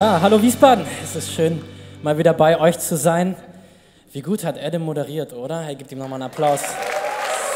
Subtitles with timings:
[0.00, 0.86] Ja, hallo Wiesbaden.
[1.02, 1.60] Es ist schön,
[2.04, 3.34] mal wieder bei euch zu sein.
[4.12, 5.62] Wie gut hat Adam moderiert, oder?
[5.62, 6.60] Er gibt ihm nochmal einen Applaus.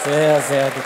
[0.05, 0.83] Sehr, sehr gut.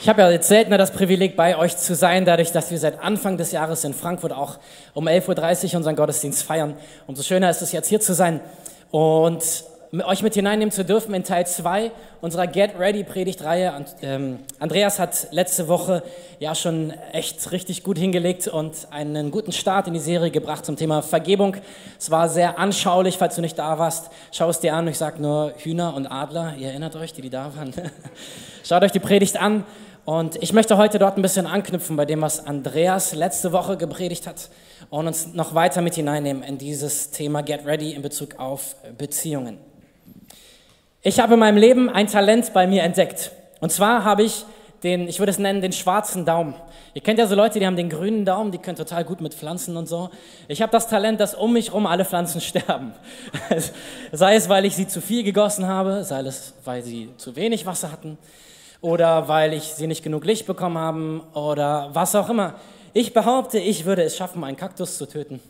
[0.00, 3.00] Ich habe ja jetzt seltener das Privileg, bei euch zu sein, dadurch, dass wir seit
[3.00, 4.58] Anfang des Jahres in Frankfurt auch
[4.92, 6.76] um 11.30 Uhr unseren Gottesdienst feiern.
[7.06, 8.40] Umso schöner ist es jetzt hier zu sein.
[8.90, 9.44] Und
[10.02, 13.74] euch mit hineinnehmen zu dürfen in Teil 2 unserer Get Ready Predigtreihe.
[13.76, 16.02] Und, ähm, Andreas hat letzte Woche
[16.38, 20.76] ja schon echt richtig gut hingelegt und einen guten Start in die Serie gebracht zum
[20.76, 21.56] Thema Vergebung.
[21.98, 24.10] Es war sehr anschaulich, falls du nicht da warst.
[24.32, 24.88] Schau es dir an.
[24.88, 26.54] Ich sage nur Hühner und Adler.
[26.58, 27.74] Ihr erinnert euch, die, die da waren.
[28.64, 29.64] Schaut euch die Predigt an.
[30.04, 34.26] Und ich möchte heute dort ein bisschen anknüpfen bei dem, was Andreas letzte Woche gepredigt
[34.26, 34.50] hat
[34.90, 39.58] und uns noch weiter mit hineinnehmen in dieses Thema Get Ready in Bezug auf Beziehungen.
[41.06, 43.30] Ich habe in meinem Leben ein Talent bei mir entdeckt.
[43.60, 44.46] Und zwar habe ich
[44.82, 46.54] den, ich würde es nennen, den schwarzen Daumen.
[46.94, 49.34] Ihr kennt ja so Leute, die haben den grünen Daumen, die können total gut mit
[49.34, 50.08] Pflanzen und so.
[50.48, 52.94] Ich habe das Talent, dass um mich herum alle Pflanzen sterben.
[54.12, 57.66] sei es, weil ich sie zu viel gegossen habe, sei es, weil sie zu wenig
[57.66, 58.16] Wasser hatten
[58.80, 62.54] oder weil ich sie nicht genug Licht bekommen haben oder was auch immer.
[62.94, 65.40] Ich behaupte, ich würde es schaffen, einen Kaktus zu töten.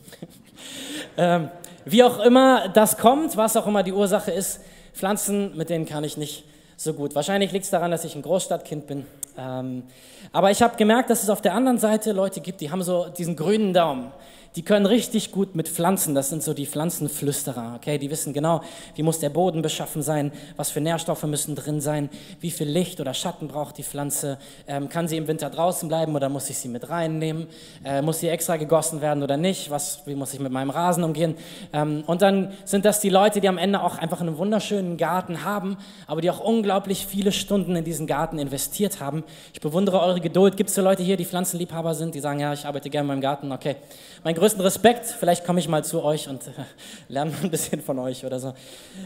[1.17, 1.47] ähm,
[1.85, 4.59] wie auch immer das kommt, was auch immer die Ursache ist,
[4.95, 6.45] Pflanzen, mit denen kann ich nicht
[6.77, 7.15] so gut.
[7.15, 9.05] Wahrscheinlich liegt es daran, dass ich ein Großstadtkind bin.
[9.37, 9.83] Ähm,
[10.31, 13.07] aber ich habe gemerkt, dass es auf der anderen Seite Leute gibt, die haben so
[13.09, 14.11] diesen grünen Daumen
[14.55, 17.97] die können richtig gut mit Pflanzen, das sind so die Pflanzenflüsterer, okay?
[17.97, 18.61] Die wissen genau,
[18.95, 23.01] wie muss der Boden beschaffen sein, was für Nährstoffe müssen drin sein, wie viel Licht
[23.01, 26.57] oder Schatten braucht die Pflanze, ähm, kann sie im Winter draußen bleiben oder muss ich
[26.57, 27.47] sie mit reinnehmen,
[27.83, 31.03] äh, muss sie extra gegossen werden oder nicht, was, wie muss ich mit meinem Rasen
[31.03, 31.35] umgehen?
[31.73, 35.43] Ähm, und dann sind das die Leute, die am Ende auch einfach einen wunderschönen Garten
[35.43, 39.23] haben, aber die auch unglaublich viele Stunden in diesen Garten investiert haben.
[39.53, 40.55] Ich bewundere eure Geduld.
[40.55, 43.07] Gibt es so Leute hier, die Pflanzenliebhaber sind, die sagen, ja, ich arbeite gerne in
[43.07, 43.75] meinem Garten, okay.
[44.23, 45.07] Mein größten Respekt.
[45.07, 46.51] Vielleicht komme ich mal zu euch und äh,
[47.07, 48.53] lerne ein bisschen von euch oder so.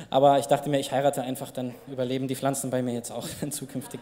[0.09, 3.25] Aber ich dachte mir, ich heirate einfach, dann überleben die Pflanzen bei mir jetzt auch
[3.49, 4.01] zukünftig.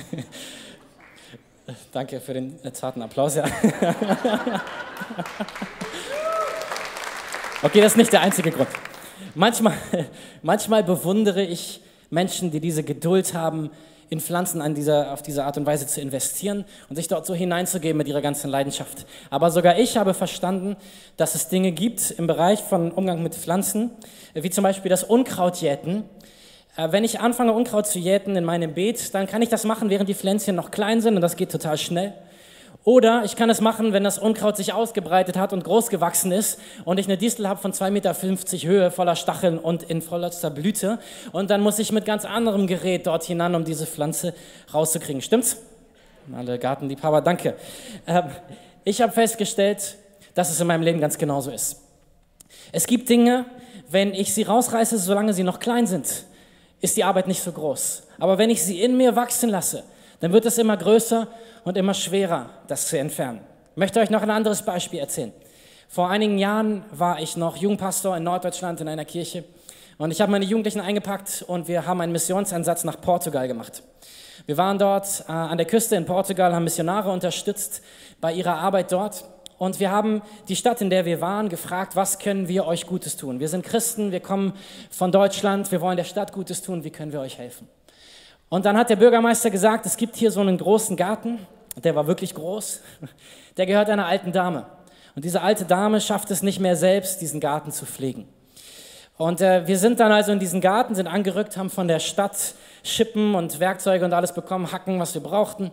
[1.92, 3.34] Danke für den zarten Applaus.
[3.34, 3.44] Ja.
[7.62, 8.70] okay, das ist nicht der einzige Grund.
[9.34, 9.74] Manchmal,
[10.40, 13.70] manchmal bewundere ich Menschen, die diese Geduld haben,
[14.12, 17.34] in Pflanzen an dieser, auf diese Art und Weise zu investieren und sich dort so
[17.34, 19.06] hineinzugeben mit ihrer ganzen Leidenschaft.
[19.30, 20.76] Aber sogar ich habe verstanden,
[21.16, 23.90] dass es Dinge gibt im Bereich von Umgang mit Pflanzen,
[24.34, 26.04] wie zum Beispiel das Unkrautjäten.
[26.76, 29.88] Äh, wenn ich anfange, Unkraut zu jäten in meinem Beet, dann kann ich das machen,
[29.88, 32.12] während die Pflänzchen noch klein sind und das geht total schnell.
[32.84, 36.58] Oder ich kann es machen, wenn das Unkraut sich ausgebreitet hat und groß gewachsen ist
[36.84, 38.14] und ich eine Distel habe von 2,50 Meter
[38.68, 40.98] Höhe voller Stacheln und in vollster Blüte.
[41.30, 44.34] Und dann muss ich mit ganz anderem Gerät dort hinan, um diese Pflanze
[44.74, 45.22] rauszukriegen.
[45.22, 45.58] Stimmt's?
[46.36, 47.54] Alle Gartenliebhaber, danke.
[48.06, 48.24] Ähm,
[48.84, 49.96] ich habe festgestellt,
[50.34, 51.80] dass es in meinem Leben ganz genauso ist.
[52.72, 53.44] Es gibt Dinge,
[53.90, 56.24] wenn ich sie rausreiße, solange sie noch klein sind,
[56.80, 58.04] ist die Arbeit nicht so groß.
[58.18, 59.84] Aber wenn ich sie in mir wachsen lasse,
[60.22, 61.26] dann wird es immer größer
[61.64, 63.40] und immer schwerer, das zu entfernen.
[63.72, 65.32] Ich möchte euch noch ein anderes Beispiel erzählen.
[65.88, 69.42] Vor einigen Jahren war ich noch Jugendpastor in Norddeutschland in einer Kirche
[69.98, 73.82] und ich habe meine Jugendlichen eingepackt und wir haben einen Missionsansatz nach Portugal gemacht.
[74.46, 77.82] Wir waren dort äh, an der Küste in Portugal, haben Missionare unterstützt
[78.20, 79.24] bei ihrer Arbeit dort
[79.58, 83.16] und wir haben die Stadt, in der wir waren, gefragt, was können wir euch Gutes
[83.16, 83.40] tun?
[83.40, 84.52] Wir sind Christen, wir kommen
[84.88, 87.68] von Deutschland, wir wollen der Stadt Gutes tun, wie können wir euch helfen?
[88.52, 91.38] Und dann hat der Bürgermeister gesagt, es gibt hier so einen großen Garten,
[91.82, 92.82] der war wirklich groß,
[93.56, 94.66] der gehört einer alten Dame.
[95.16, 98.28] Und diese alte Dame schafft es nicht mehr selbst, diesen Garten zu pflegen.
[99.16, 102.36] Und äh, wir sind dann also in diesen Garten, sind angerückt, haben von der Stadt
[102.82, 105.70] Schippen und Werkzeuge und alles bekommen, Hacken, was wir brauchten.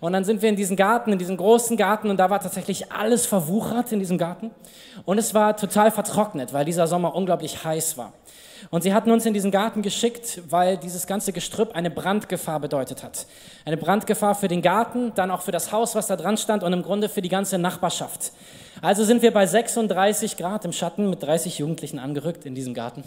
[0.00, 2.90] Und dann sind wir in diesen Garten, in diesen großen Garten und da war tatsächlich
[2.90, 4.50] alles verwuchert in diesem Garten.
[5.04, 8.14] Und es war total vertrocknet, weil dieser Sommer unglaublich heiß war.
[8.70, 13.02] Und sie hatten uns in diesen Garten geschickt, weil dieses ganze Gestrüpp eine Brandgefahr bedeutet
[13.02, 13.26] hat.
[13.64, 16.72] Eine Brandgefahr für den Garten, dann auch für das Haus, was da dran stand und
[16.72, 18.32] im Grunde für die ganze Nachbarschaft.
[18.82, 23.04] Also sind wir bei 36 Grad im Schatten mit 30 Jugendlichen angerückt in diesem Garten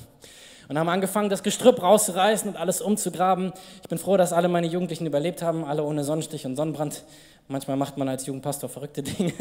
[0.67, 3.53] und haben angefangen, das Gestrüpp rauszureißen und alles umzugraben.
[3.81, 7.03] Ich bin froh, dass alle meine Jugendlichen überlebt haben, alle ohne Sonnenstich und Sonnenbrand.
[7.47, 9.33] Manchmal macht man als Jugendpastor verrückte Dinge.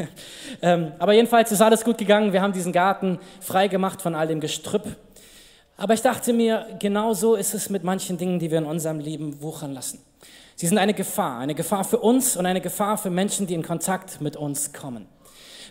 [0.61, 2.31] Ähm, aber jedenfalls ist alles gut gegangen.
[2.31, 4.95] Wir haben diesen Garten frei gemacht von all dem Gestrüpp.
[5.77, 8.99] Aber ich dachte mir, genau so ist es mit manchen Dingen, die wir in unserem
[8.99, 9.99] Leben wuchern lassen.
[10.55, 13.61] Sie sind eine Gefahr, eine Gefahr für uns und eine Gefahr für Menschen, die in
[13.61, 15.07] Kontakt mit uns kommen.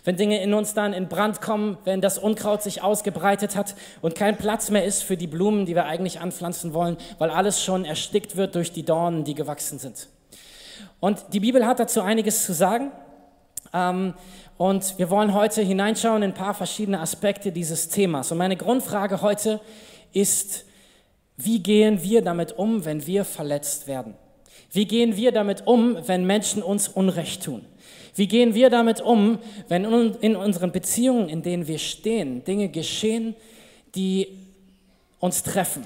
[0.05, 4.15] Wenn Dinge in uns dann in Brand kommen, wenn das Unkraut sich ausgebreitet hat und
[4.15, 7.83] kein Platz mehr ist für die Blumen, die wir eigentlich anpflanzen wollen, weil alles schon
[7.83, 10.07] erstickt wird durch die Dornen, die gewachsen sind.
[11.01, 12.93] Und die Bibel hat dazu einiges zu sagen.
[13.73, 14.13] Ähm,
[14.57, 18.31] und wir wollen heute hineinschauen in ein paar verschiedene Aspekte dieses Themas.
[18.31, 19.59] Und meine Grundfrage heute
[20.19, 20.65] ist,
[21.37, 24.15] wie gehen wir damit um, wenn wir verletzt werden?
[24.71, 27.63] Wie gehen wir damit um, wenn Menschen uns Unrecht tun?
[28.15, 29.37] Wie gehen wir damit um,
[29.67, 29.85] wenn
[30.21, 33.35] in unseren Beziehungen, in denen wir stehen, Dinge geschehen,
[33.93, 34.27] die
[35.19, 35.83] uns treffen,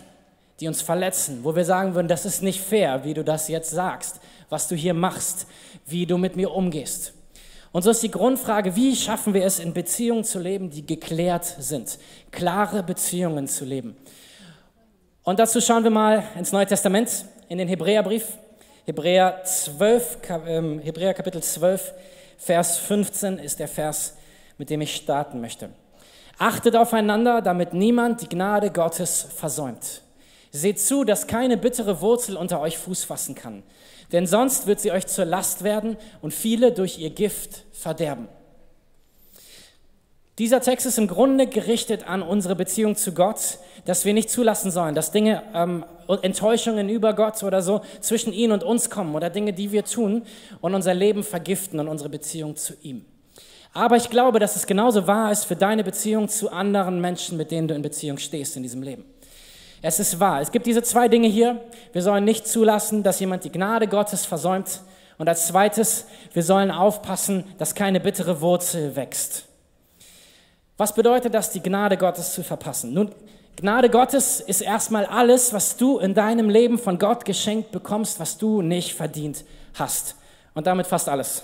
[0.59, 3.71] die uns verletzen, wo wir sagen würden, das ist nicht fair, wie du das jetzt
[3.71, 5.45] sagst, was du hier machst,
[5.85, 7.13] wie du mit mir umgehst.
[7.71, 11.45] Und so ist die Grundfrage, wie schaffen wir es, in Beziehungen zu leben, die geklärt
[11.45, 11.97] sind,
[12.31, 13.95] klare Beziehungen zu leben.
[15.23, 18.37] Und dazu schauen wir mal ins Neue Testament, in den Hebräerbrief,
[18.85, 21.93] Hebräer 12, ähm, Hebräer Kapitel 12,
[22.37, 24.15] Vers 15 ist der Vers,
[24.57, 25.69] mit dem ich starten möchte.
[26.39, 30.01] Achtet aufeinander, damit niemand die Gnade Gottes versäumt.
[30.51, 33.63] Seht zu, dass keine bittere Wurzel unter euch Fuß fassen kann
[34.11, 38.27] denn sonst wird sie euch zur Last werden und viele durch ihr Gift verderben.
[40.37, 44.71] Dieser Text ist im Grunde gerichtet an unsere Beziehung zu Gott, dass wir nicht zulassen
[44.71, 45.85] sollen, dass Dinge, ähm,
[46.21, 50.23] Enttäuschungen über Gott oder so zwischen ihn und uns kommen oder Dinge, die wir tun
[50.61, 53.05] und unser Leben vergiften und unsere Beziehung zu ihm.
[53.73, 57.51] Aber ich glaube, dass es genauso wahr ist für deine Beziehung zu anderen Menschen, mit
[57.51, 59.05] denen du in Beziehung stehst in diesem Leben.
[59.81, 60.41] Es ist wahr.
[60.41, 61.61] Es gibt diese zwei Dinge hier.
[61.91, 64.81] Wir sollen nicht zulassen, dass jemand die Gnade Gottes versäumt.
[65.17, 69.45] Und als zweites, wir sollen aufpassen, dass keine bittere Wurzel wächst.
[70.77, 72.93] Was bedeutet das, die Gnade Gottes zu verpassen?
[72.93, 73.11] Nun,
[73.55, 78.37] Gnade Gottes ist erstmal alles, was du in deinem Leben von Gott geschenkt bekommst, was
[78.37, 79.43] du nicht verdient
[79.75, 80.15] hast.
[80.53, 81.43] Und damit fast alles.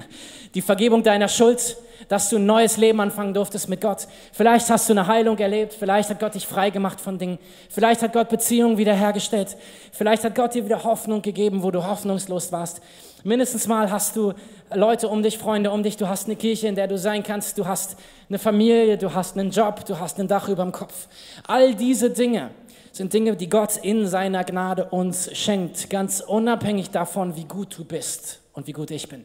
[0.54, 1.76] Die Vergebung deiner Schuld,
[2.08, 4.06] dass du ein neues Leben anfangen durftest mit Gott.
[4.32, 7.38] Vielleicht hast du eine Heilung erlebt, vielleicht hat Gott dich frei gemacht von Dingen,
[7.68, 9.56] vielleicht hat Gott Beziehungen wiederhergestellt,
[9.92, 12.80] vielleicht hat Gott dir wieder Hoffnung gegeben, wo du hoffnungslos warst.
[13.24, 14.32] Mindestens mal hast du
[14.72, 17.58] Leute um dich, Freunde um dich, du hast eine Kirche, in der du sein kannst,
[17.58, 17.96] du hast
[18.28, 21.08] eine Familie, du hast einen Job, du hast ein Dach über dem Kopf.
[21.46, 22.50] All diese Dinge
[22.92, 27.84] sind Dinge, die Gott in seiner Gnade uns schenkt, ganz unabhängig davon, wie gut du
[27.84, 29.24] bist und wie gut ich bin.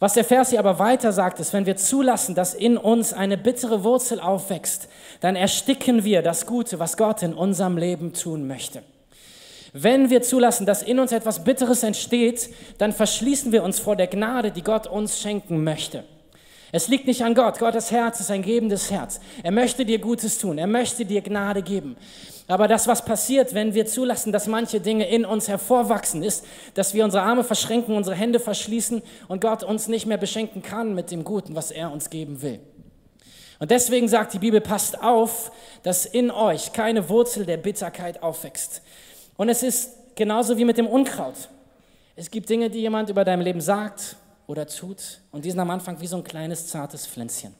[0.00, 3.36] Was der Vers hier aber weiter sagt, ist, wenn wir zulassen, dass in uns eine
[3.36, 4.88] bittere Wurzel aufwächst,
[5.20, 8.82] dann ersticken wir das Gute, was Gott in unserem Leben tun möchte.
[9.72, 12.48] Wenn wir zulassen, dass in uns etwas Bitteres entsteht,
[12.78, 16.04] dann verschließen wir uns vor der Gnade, die Gott uns schenken möchte.
[16.70, 17.58] Es liegt nicht an Gott.
[17.58, 19.20] Gottes Herz ist ein gebendes Herz.
[19.42, 20.58] Er möchte dir Gutes tun.
[20.58, 21.96] Er möchte dir Gnade geben.
[22.46, 26.94] Aber das, was passiert, wenn wir zulassen, dass manche Dinge in uns hervorwachsen, ist, dass
[26.94, 31.10] wir unsere Arme verschränken, unsere Hände verschließen und Gott uns nicht mehr beschenken kann mit
[31.10, 32.60] dem Guten, was er uns geben will.
[33.58, 38.82] Und deswegen sagt die Bibel, passt auf, dass in euch keine Wurzel der Bitterkeit aufwächst.
[39.36, 41.48] Und es ist genauso wie mit dem Unkraut.
[42.16, 44.16] Es gibt Dinge, die jemand über dein Leben sagt
[44.48, 47.54] oder tut und die sind am Anfang wie so ein kleines, zartes Pflänzchen.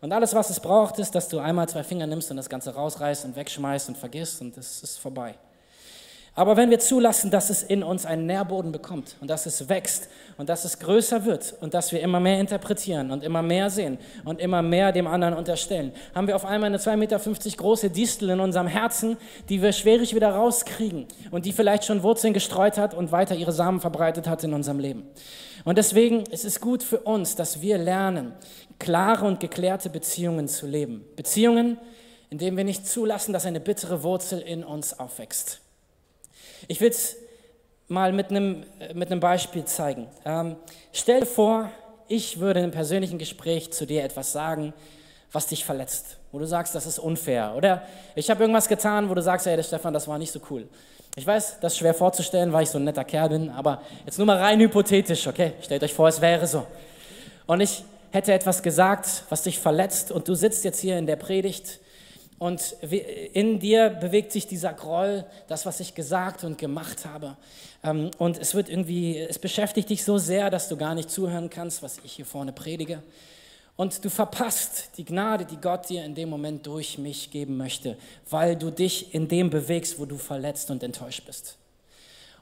[0.00, 2.72] Und alles, was es braucht, ist, dass du einmal zwei Finger nimmst und das Ganze
[2.72, 5.34] rausreißt und wegschmeißt und vergisst und es ist vorbei.
[6.38, 10.08] Aber wenn wir zulassen, dass es in uns einen Nährboden bekommt und dass es wächst
[10.36, 13.98] und dass es größer wird und dass wir immer mehr interpretieren und immer mehr sehen
[14.24, 18.30] und immer mehr dem anderen unterstellen, haben wir auf einmal eine 2,50 Meter große Distel
[18.30, 19.16] in unserem Herzen,
[19.48, 23.50] die wir schwierig wieder rauskriegen und die vielleicht schon Wurzeln gestreut hat und weiter ihre
[23.50, 25.08] Samen verbreitet hat in unserem Leben.
[25.64, 28.32] Und deswegen ist es gut für uns, dass wir lernen,
[28.78, 31.04] klare und geklärte Beziehungen zu leben.
[31.16, 31.78] Beziehungen,
[32.30, 35.62] in denen wir nicht zulassen, dass eine bittere Wurzel in uns aufwächst.
[36.66, 37.16] Ich will es
[37.88, 40.08] mal mit einem, mit einem Beispiel zeigen.
[40.24, 40.56] Ähm,
[40.92, 41.70] stell dir vor,
[42.08, 44.72] ich würde in einem persönlichen Gespräch zu dir etwas sagen,
[45.32, 47.54] was dich verletzt, wo du sagst, das ist unfair.
[47.56, 47.82] Oder
[48.14, 50.68] ich habe irgendwas getan, wo du sagst, hey, Stefan, das war nicht so cool.
[51.16, 54.18] Ich weiß, das ist schwer vorzustellen, weil ich so ein netter Kerl bin, aber jetzt
[54.18, 55.52] nur mal rein hypothetisch, okay?
[55.60, 56.66] Stellt euch vor, es wäre so.
[57.46, 61.16] Und ich hätte etwas gesagt, was dich verletzt und du sitzt jetzt hier in der
[61.16, 61.80] Predigt
[62.38, 62.76] und
[63.32, 67.36] in dir bewegt sich dieser Groll, das, was ich gesagt und gemacht habe.
[67.82, 71.50] Ähm, und es wird irgendwie, es beschäftigt dich so sehr, dass du gar nicht zuhören
[71.50, 73.02] kannst, was ich hier vorne predige.
[73.76, 77.96] Und du verpasst die Gnade, die Gott dir in dem Moment durch mich geben möchte,
[78.28, 81.56] weil du dich in dem bewegst, wo du verletzt und enttäuscht bist.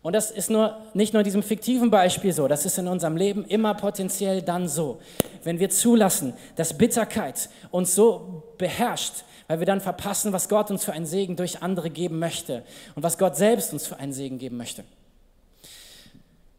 [0.03, 3.17] Und das ist nur, nicht nur in diesem fiktiven Beispiel so, das ist in unserem
[3.17, 5.00] Leben immer potenziell dann so.
[5.43, 10.85] Wenn wir zulassen, dass Bitterkeit uns so beherrscht, weil wir dann verpassen, was Gott uns
[10.85, 14.38] für einen Segen durch andere geben möchte und was Gott selbst uns für einen Segen
[14.38, 14.85] geben möchte.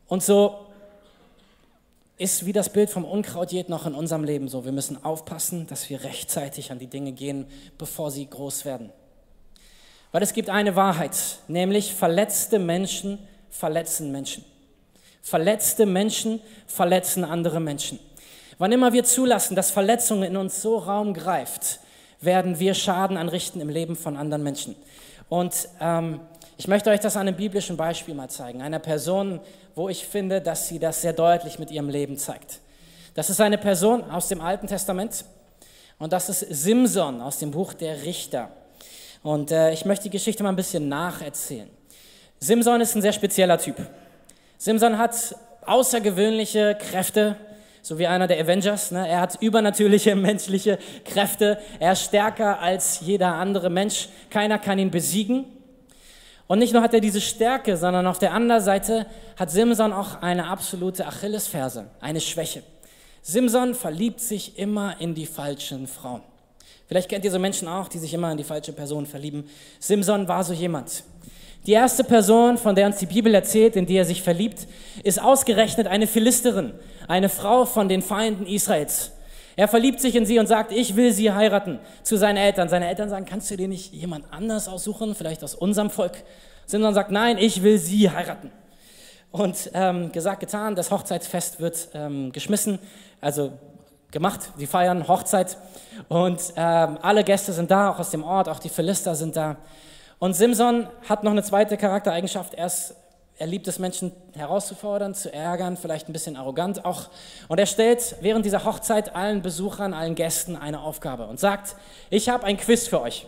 [0.07, 0.67] Und so
[2.17, 4.65] ist wie das Bild vom Unkraut jetzt noch in unserem Leben so.
[4.65, 7.45] Wir müssen aufpassen, dass wir rechtzeitig an die Dinge gehen,
[7.77, 8.91] bevor sie groß werden.
[10.11, 11.15] Weil es gibt eine Wahrheit,
[11.47, 14.43] nämlich verletzte Menschen verletzen Menschen.
[15.21, 17.99] Verletzte Menschen verletzen andere Menschen.
[18.57, 21.79] Wann immer wir zulassen, dass Verletzung in uns so Raum greift,
[22.27, 24.75] werden wir Schaden anrichten im Leben von anderen Menschen.
[25.29, 26.19] Und ähm,
[26.57, 28.61] ich möchte euch das an einem biblischen Beispiel mal zeigen.
[28.61, 29.39] Einer Person,
[29.73, 32.59] wo ich finde, dass sie das sehr deutlich mit ihrem Leben zeigt.
[33.15, 35.25] Das ist eine Person aus dem Alten Testament
[35.97, 38.49] und das ist Simson aus dem Buch der Richter.
[39.23, 41.69] Und äh, ich möchte die Geschichte mal ein bisschen nacherzählen.
[42.39, 43.75] Simson ist ein sehr spezieller Typ.
[44.59, 47.35] Simson hat außergewöhnliche Kräfte,
[47.81, 48.91] so wie einer der Avengers.
[48.91, 49.07] Ne?
[49.07, 51.59] Er hat übernatürliche menschliche Kräfte.
[51.79, 54.09] Er ist stärker als jeder andere Mensch.
[54.29, 55.45] Keiner kann ihn besiegen.
[56.47, 59.05] Und nicht nur hat er diese Stärke, sondern auf der anderen Seite
[59.35, 62.63] hat Simson auch eine absolute Achillesferse, eine Schwäche.
[63.21, 66.21] Simson verliebt sich immer in die falschen Frauen.
[66.87, 69.49] Vielleicht kennt ihr so Menschen auch, die sich immer in die falsche Person verlieben.
[69.79, 71.03] Simson war so jemand.
[71.65, 74.67] Die erste Person, von der uns die Bibel erzählt, in die er sich verliebt,
[75.03, 76.71] ist ausgerechnet eine Philisterin,
[77.07, 79.11] eine Frau von den Feinden Israels.
[79.55, 82.69] Er verliebt sich in sie und sagt, ich will sie heiraten zu seinen Eltern.
[82.69, 86.23] Seine Eltern sagen, kannst du dir nicht jemand anders aussuchen, vielleicht aus unserem Volk?
[86.67, 88.51] Simson sagt, nein, ich will sie heiraten.
[89.31, 92.77] Und ähm, gesagt, getan, das Hochzeitsfest wird ähm, geschmissen,
[93.19, 93.51] also
[94.11, 95.57] gemacht, sie feiern Hochzeit
[96.07, 99.57] und ähm, alle Gäste sind da, auch aus dem Ort, auch die Philister sind da.
[100.19, 102.53] Und Simson hat noch eine zweite Charaktereigenschaft.
[102.53, 102.95] Er, ist,
[103.39, 107.09] er liebt es, Menschen herauszufordern, zu ärgern, vielleicht ein bisschen arrogant auch.
[107.47, 111.75] Und er stellt während dieser Hochzeit allen Besuchern, allen Gästen eine Aufgabe und sagt,
[112.09, 113.27] ich habe ein Quiz für euch.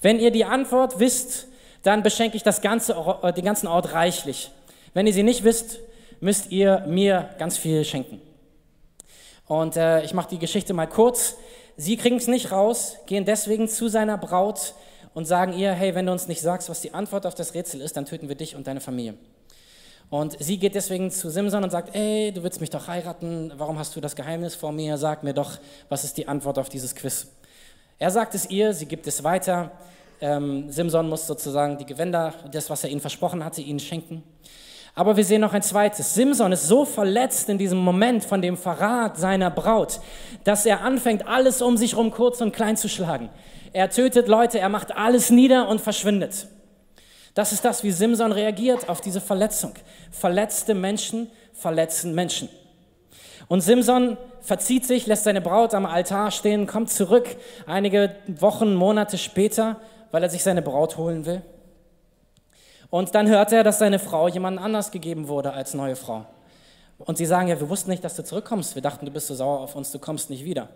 [0.00, 1.48] Wenn ihr die Antwort wisst,
[1.82, 4.50] dann beschenke ich das ganze, äh, den ganzen Ort reichlich.
[4.94, 5.80] Wenn ihr sie nicht wisst,
[6.20, 8.20] müsst ihr mir ganz viel schenken.
[9.46, 11.36] Und äh, ich mache die Geschichte mal kurz.
[11.76, 14.74] Sie kriegen es nicht raus, gehen deswegen zu seiner Braut
[15.14, 17.80] und sagen ihr, hey, wenn du uns nicht sagst, was die Antwort auf das Rätsel
[17.80, 19.14] ist, dann töten wir dich und deine Familie.
[20.10, 23.78] Und sie geht deswegen zu Simson und sagt, ey, du willst mich doch heiraten, warum
[23.78, 24.98] hast du das Geheimnis vor mir?
[24.98, 27.28] Sag mir doch, was ist die Antwort auf dieses Quiz?
[27.98, 29.70] Er sagt es ihr, sie gibt es weiter.
[30.20, 34.24] Ähm, Simson muss sozusagen die Gewänder, das, was er ihnen versprochen hatte, ihnen schenken.
[34.96, 36.14] Aber wir sehen noch ein zweites.
[36.14, 40.00] Simson ist so verletzt in diesem Moment von dem Verrat seiner Braut,
[40.42, 43.30] dass er anfängt, alles um sich herum kurz und klein zu schlagen.
[43.72, 46.48] Er tötet Leute, er macht alles nieder und verschwindet.
[47.34, 49.72] Das ist das, wie Simson reagiert auf diese Verletzung.
[50.10, 52.48] Verletzte Menschen verletzen Menschen.
[53.48, 57.26] Und Simson verzieht sich, lässt seine Braut am Altar stehen, kommt zurück
[57.66, 59.76] einige Wochen, Monate später,
[60.10, 61.42] weil er sich seine Braut holen will.
[62.90, 66.26] Und dann hört er, dass seine Frau jemand anders gegeben wurde als neue Frau.
[66.98, 68.74] Und sie sagen, ja, wir wussten nicht, dass du zurückkommst.
[68.74, 70.68] Wir dachten, du bist so sauer auf uns, du kommst nicht wieder.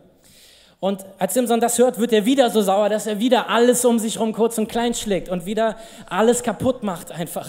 [0.81, 3.99] Und als Simson das hört, wird er wieder so sauer, dass er wieder alles um
[3.99, 5.77] sich herum kurz und klein schlägt und wieder
[6.09, 7.49] alles kaputt macht einfach.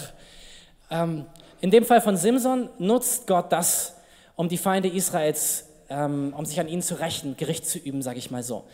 [0.90, 1.26] Ähm,
[1.60, 3.94] in dem Fall von Simson nutzt Gott das,
[4.36, 8.18] um die Feinde Israels, ähm, um sich an ihnen zu rächen, Gericht zu üben, sage
[8.18, 8.64] ich mal so.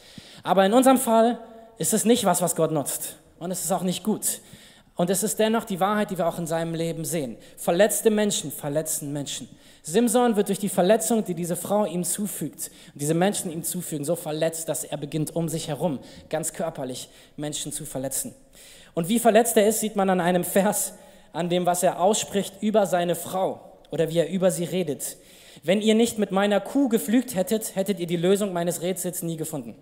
[0.42, 1.38] Aber in unserem Fall
[1.78, 3.16] ist es nicht was, was Gott nutzt.
[3.38, 4.40] Und es ist auch nicht gut.
[4.94, 7.36] Und es ist dennoch die Wahrheit, die wir auch in seinem Leben sehen.
[7.56, 9.48] Verletzte Menschen verletzen Menschen.
[9.82, 14.14] Simson wird durch die Verletzung, die diese Frau ihm zufügt, diese Menschen ihm zufügen, so
[14.14, 18.34] verletzt, dass er beginnt, um sich herum, ganz körperlich, Menschen zu verletzen.
[18.94, 20.92] Und wie verletzt er ist, sieht man an einem Vers,
[21.32, 25.16] an dem, was er ausspricht über seine Frau oder wie er über sie redet.
[25.64, 29.36] Wenn ihr nicht mit meiner Kuh geflügt hättet, hättet ihr die Lösung meines Rätsels nie
[29.36, 29.74] gefunden.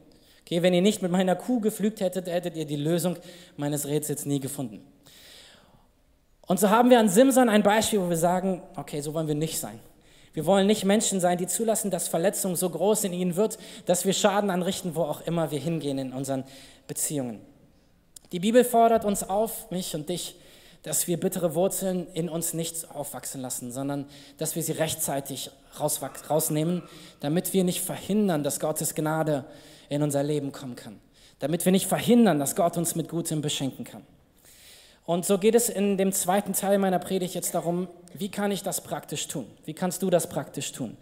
[0.46, 3.16] Okay, wenn ihr nicht mit meiner Kuh geflügt hättet, hättet ihr die Lösung
[3.56, 4.80] meines Rätsels nie gefunden.
[6.50, 9.36] Und so haben wir an Simson ein Beispiel, wo wir sagen, okay, so wollen wir
[9.36, 9.78] nicht sein.
[10.32, 14.04] Wir wollen nicht Menschen sein, die zulassen, dass Verletzung so groß in ihnen wird, dass
[14.04, 16.42] wir Schaden anrichten, wo auch immer wir hingehen in unseren
[16.88, 17.40] Beziehungen.
[18.32, 20.40] Die Bibel fordert uns auf, mich und dich,
[20.82, 26.82] dass wir bittere Wurzeln in uns nicht aufwachsen lassen, sondern dass wir sie rechtzeitig rausnehmen,
[27.20, 29.44] damit wir nicht verhindern, dass Gottes Gnade
[29.88, 30.98] in unser Leben kommen kann.
[31.38, 34.02] Damit wir nicht verhindern, dass Gott uns mit Gutem beschenken kann.
[35.10, 38.62] Und so geht es in dem zweiten Teil meiner Predigt jetzt darum, wie kann ich
[38.62, 39.44] das praktisch tun?
[39.64, 40.96] Wie kannst du das praktisch tun?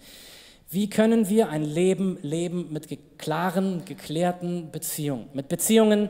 [0.70, 2.88] Wie können wir ein Leben leben mit
[3.18, 5.28] klaren, geklärten Beziehungen?
[5.34, 6.08] Mit Beziehungen,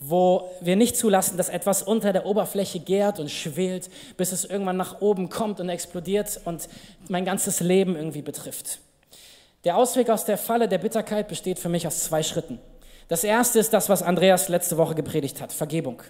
[0.00, 4.76] wo wir nicht zulassen, dass etwas unter der Oberfläche gärt und schwelt, bis es irgendwann
[4.76, 6.68] nach oben kommt und explodiert und
[7.08, 8.80] mein ganzes Leben irgendwie betrifft.
[9.62, 12.58] Der Ausweg aus der Falle der Bitterkeit besteht für mich aus zwei Schritten.
[13.08, 16.02] Das erste ist das, was Andreas letzte Woche gepredigt hat, Vergebung.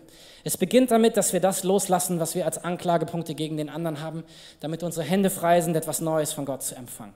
[0.44, 4.24] Es beginnt damit, dass wir das loslassen, was wir als Anklagepunkte gegen den anderen haben,
[4.60, 7.14] damit unsere Hände frei sind, etwas Neues von Gott zu empfangen.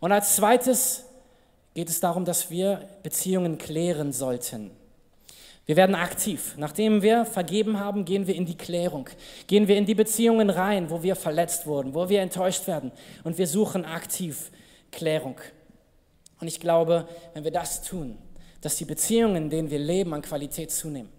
[0.00, 1.04] Und als zweites
[1.74, 4.70] geht es darum, dass wir Beziehungen klären sollten.
[5.66, 6.54] Wir werden aktiv.
[6.58, 9.08] Nachdem wir vergeben haben, gehen wir in die Klärung.
[9.46, 12.92] Gehen wir in die Beziehungen rein, wo wir verletzt wurden, wo wir enttäuscht werden.
[13.22, 14.50] Und wir suchen aktiv
[14.92, 15.36] Klärung.
[16.40, 18.18] Und ich glaube, wenn wir das tun,
[18.64, 21.10] dass die Beziehungen, in denen wir leben, an Qualität zunehmen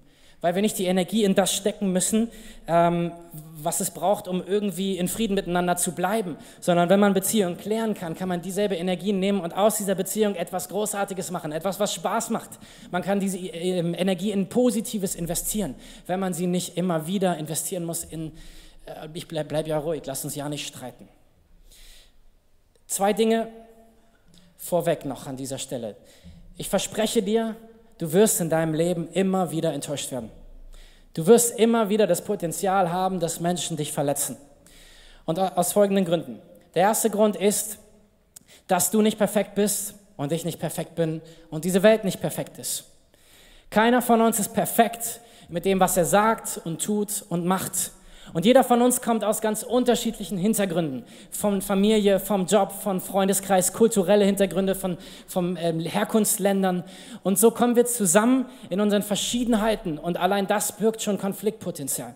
[0.46, 2.30] weil wir nicht die Energie in das stecken müssen,
[2.68, 3.12] ähm,
[3.58, 7.96] was es braucht, um irgendwie in Frieden miteinander zu bleiben, sondern wenn man Beziehungen klären
[7.96, 11.96] kann, kann man dieselbe Energie nehmen und aus dieser Beziehung etwas Großartiges machen, etwas, was
[11.96, 12.52] Spaß macht.
[12.92, 15.74] Man kann diese äh, Energie in Positives investieren,
[16.06, 18.32] wenn man sie nicht immer wieder investieren muss in,
[18.86, 21.08] äh, ich bleib, bleib ja ruhig, lass uns ja nicht streiten.
[22.86, 23.48] Zwei Dinge
[24.58, 25.96] vorweg noch an dieser Stelle.
[26.58, 27.56] Ich verspreche dir,
[27.98, 30.32] du wirst in deinem Leben immer wieder enttäuscht werden.
[31.14, 34.38] Du wirst immer wieder das Potenzial haben, dass Menschen dich verletzen.
[35.26, 36.42] Und aus folgenden Gründen.
[36.76, 37.80] Der erste Grund ist,
[38.68, 42.58] dass du nicht perfekt bist und ich nicht perfekt bin und diese Welt nicht perfekt
[42.58, 42.86] ist.
[43.70, 47.92] Keiner von uns ist perfekt mit dem, was er sagt und tut und macht.
[48.34, 51.04] Und jeder von uns kommt aus ganz unterschiedlichen Hintergründen.
[51.30, 56.84] Von Familie, vom Job, von Freundeskreis, kulturelle Hintergründe, von, von ähm, Herkunftsländern.
[57.24, 59.98] Und so kommen wir zusammen in unseren Verschiedenheiten.
[59.98, 62.16] Und allein das birgt schon Konfliktpotenzial.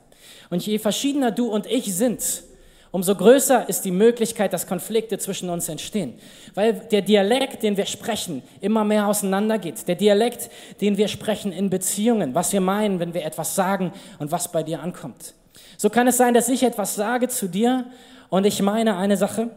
[0.50, 2.44] Und je verschiedener du und ich sind,
[2.92, 6.16] umso größer ist die Möglichkeit, dass Konflikte zwischen uns entstehen.
[6.56, 9.88] Weil der Dialekt, den wir sprechen, immer mehr auseinandergeht.
[9.88, 10.50] Der Dialekt,
[10.82, 14.63] den wir sprechen in Beziehungen, was wir meinen, wenn wir etwas sagen und was bei
[14.63, 15.36] dir ankommt.
[15.81, 17.86] So kann es sein, dass ich etwas sage zu dir
[18.27, 19.50] und ich meine eine Sache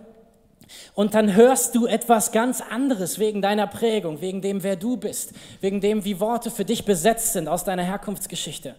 [0.94, 5.32] und dann hörst du etwas ganz anderes wegen deiner Prägung, wegen dem, wer du bist,
[5.60, 8.76] wegen dem, wie Worte für dich besetzt sind aus deiner Herkunftsgeschichte.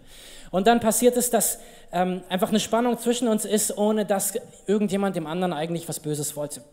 [0.52, 1.60] Und dann passiert es, dass
[1.92, 4.36] ähm, einfach eine Spannung zwischen uns ist, ohne dass
[4.66, 6.64] irgendjemand dem anderen eigentlich was Böses wollte.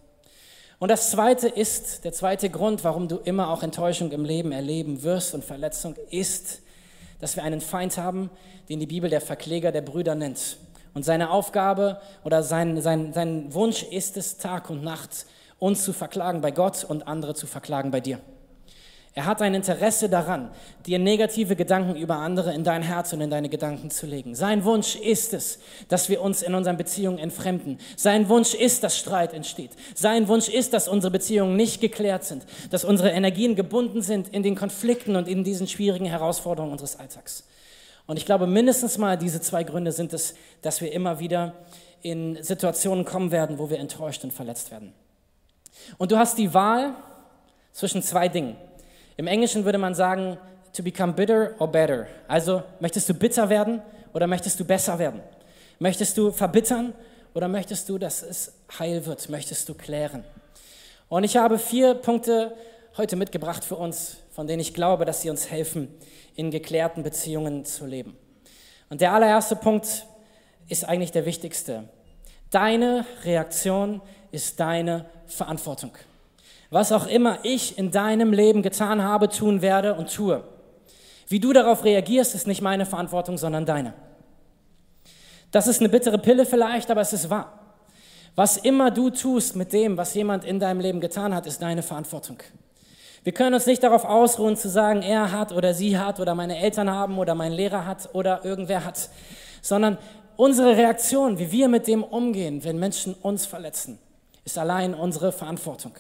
[0.79, 5.03] Und das zweite ist, der zweite Grund, warum du immer auch Enttäuschung im Leben erleben
[5.03, 6.61] wirst und Verletzung, ist,
[7.21, 8.31] dass wir einen Feind haben,
[8.71, 10.57] den die Bibel der Verkläger der Brüder nennt.
[10.95, 15.27] Und seine Aufgabe oder sein, sein, sein Wunsch ist es, Tag und Nacht
[15.59, 18.21] uns zu verklagen bei Gott und andere zu verklagen bei dir.
[19.13, 20.51] Er hat ein Interesse daran,
[20.87, 24.37] dir negative Gedanken über andere in dein Herz und in deine Gedanken zu legen.
[24.37, 27.79] Sein Wunsch ist es, dass wir uns in unseren Beziehungen entfremden.
[27.97, 29.73] Sein Wunsch ist, dass Streit entsteht.
[29.97, 34.45] Sein Wunsch ist, dass unsere Beziehungen nicht geklärt sind, dass unsere Energien gebunden sind in
[34.45, 37.45] den Konflikten und in diesen schwierigen Herausforderungen unseres Alltags.
[38.07, 41.55] Und ich glaube, mindestens mal diese zwei Gründe sind es, dass wir immer wieder
[42.03, 44.93] in Situationen kommen werden, wo wir enttäuscht und verletzt werden.
[45.99, 46.95] Und du hast die Wahl
[47.73, 48.57] zwischen zwei Dingen.
[49.17, 50.39] Im Englischen würde man sagen,
[50.73, 52.07] to become bitter or better.
[52.29, 53.83] Also möchtest du bitter werden
[54.13, 55.21] oder möchtest du besser werden?
[55.79, 56.93] Möchtest du verbittern
[57.35, 59.29] oder möchtest du, dass es heil wird?
[59.29, 60.25] Möchtest du klären?
[61.09, 62.55] Und ich habe vier Punkte
[62.97, 65.89] heute mitgebracht für uns, von denen ich glaube, dass sie uns helfen,
[66.35, 68.17] in geklärten Beziehungen zu leben.
[68.89, 70.07] Und der allererste Punkt
[70.69, 71.89] ist eigentlich der wichtigste.
[72.51, 74.01] Deine Reaktion
[74.33, 75.93] ist deine Verantwortung.
[76.71, 80.45] Was auch immer ich in deinem Leben getan habe, tun werde und tue.
[81.29, 83.95] Wie du darauf reagierst, ist nicht meine Verantwortung, sondern deine.
[85.51, 87.77] Das ist eine bittere Pille vielleicht, aber es ist wahr.
[88.37, 91.83] Was immer du tust mit dem, was jemand in deinem Leben getan hat, ist deine
[91.83, 92.39] Verantwortung.
[93.23, 96.59] Wir können uns nicht darauf ausruhen zu sagen, er hat oder sie hat oder meine
[96.59, 99.11] Eltern haben oder mein Lehrer hat oder irgendwer hat,
[99.61, 99.99] sondern
[100.37, 103.99] unsere Reaktion, wie wir mit dem umgehen, wenn Menschen uns verletzen,
[104.45, 105.93] ist allein unsere Verantwortung.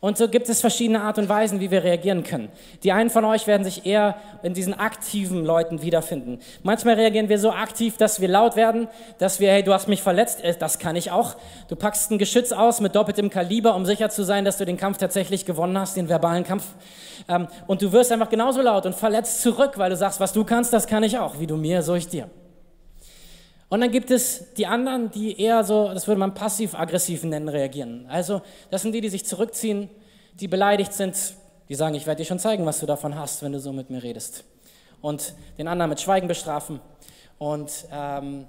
[0.00, 2.48] Und so gibt es verschiedene Art und Weisen, wie wir reagieren können.
[2.82, 6.38] Die einen von euch werden sich eher in diesen aktiven Leuten wiederfinden.
[6.62, 10.00] Manchmal reagieren wir so aktiv, dass wir laut werden, dass wir, hey, du hast mich
[10.00, 11.36] verletzt, äh, das kann ich auch.
[11.68, 14.78] Du packst ein Geschütz aus mit doppeltem Kaliber, um sicher zu sein, dass du den
[14.78, 16.64] Kampf tatsächlich gewonnen hast, den verbalen Kampf.
[17.28, 20.44] Ähm, und du wirst einfach genauso laut und verletzt zurück, weil du sagst, was du
[20.44, 21.38] kannst, das kann ich auch.
[21.38, 22.30] Wie du mir, so ich dir.
[23.70, 28.04] Und dann gibt es die anderen, die eher so, das würde man passiv-aggressiv nennen, reagieren.
[28.08, 29.88] Also das sind die, die sich zurückziehen,
[30.34, 31.16] die beleidigt sind,
[31.68, 33.88] die sagen, ich werde dir schon zeigen, was du davon hast, wenn du so mit
[33.88, 34.42] mir redest.
[35.00, 36.80] Und den anderen mit Schweigen bestrafen
[37.38, 38.48] und ähm,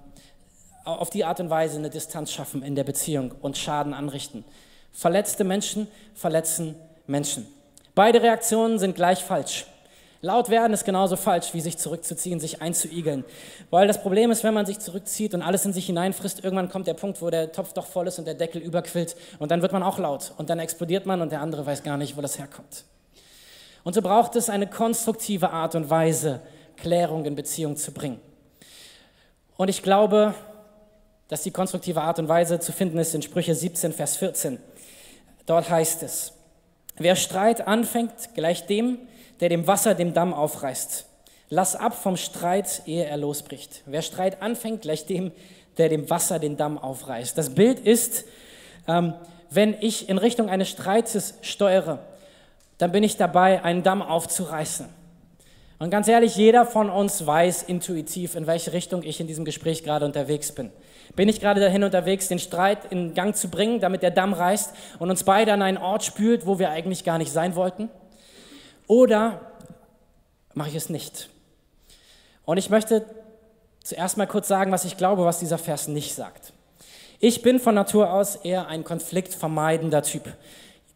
[0.86, 4.44] auf die Art und Weise eine Distanz schaffen in der Beziehung und Schaden anrichten.
[4.92, 7.46] Verletzte Menschen verletzen Menschen.
[7.94, 9.68] Beide Reaktionen sind gleich falsch.
[10.24, 13.26] Laut werden ist genauso falsch, wie sich zurückzuziehen, sich einzuigeln.
[13.72, 16.86] Weil das Problem ist, wenn man sich zurückzieht und alles in sich hineinfrisst, irgendwann kommt
[16.86, 19.72] der Punkt, wo der Topf doch voll ist und der Deckel überquillt und dann wird
[19.72, 22.38] man auch laut und dann explodiert man und der andere weiß gar nicht, wo das
[22.38, 22.86] herkommt.
[23.84, 26.42] Und so braucht es eine konstruktive Art und Weise,
[26.78, 28.20] Klärung in Beziehung zu bringen.
[29.58, 30.36] Und ich glaube,
[31.30, 34.60] dass die konstruktive Art und Weise zu finden ist in Sprüche 17, Vers 14.
[35.48, 36.34] Dort heißt es,
[36.98, 39.00] wer Streit anfängt, gleich dem,
[39.42, 41.06] der dem Wasser dem Damm aufreißt.
[41.50, 43.82] Lass ab vom Streit, ehe er losbricht.
[43.86, 45.32] Wer Streit anfängt, gleich dem,
[45.78, 47.38] der dem Wasser den Damm aufreißt.
[47.38, 48.24] Das Bild ist,
[48.88, 49.14] ähm,
[49.50, 52.00] wenn ich in Richtung eines Streites steuere,
[52.78, 54.88] dann bin ich dabei, einen Damm aufzureißen.
[55.80, 59.84] Und ganz ehrlich, jeder von uns weiß intuitiv, in welche Richtung ich in diesem Gespräch
[59.84, 60.72] gerade unterwegs bin.
[61.16, 64.74] Bin ich gerade dahin unterwegs, den Streit in Gang zu bringen, damit der Damm reißt
[65.00, 67.90] und uns beide an einen Ort spült, wo wir eigentlich gar nicht sein wollten?
[68.92, 69.40] Oder
[70.54, 71.30] mache ich es nicht?
[72.44, 73.06] Und ich möchte
[73.82, 76.52] zuerst mal kurz sagen, was ich glaube, was dieser Vers nicht sagt.
[77.22, 80.24] Ich bin von Natur aus eher ein konfliktvermeidender Typ.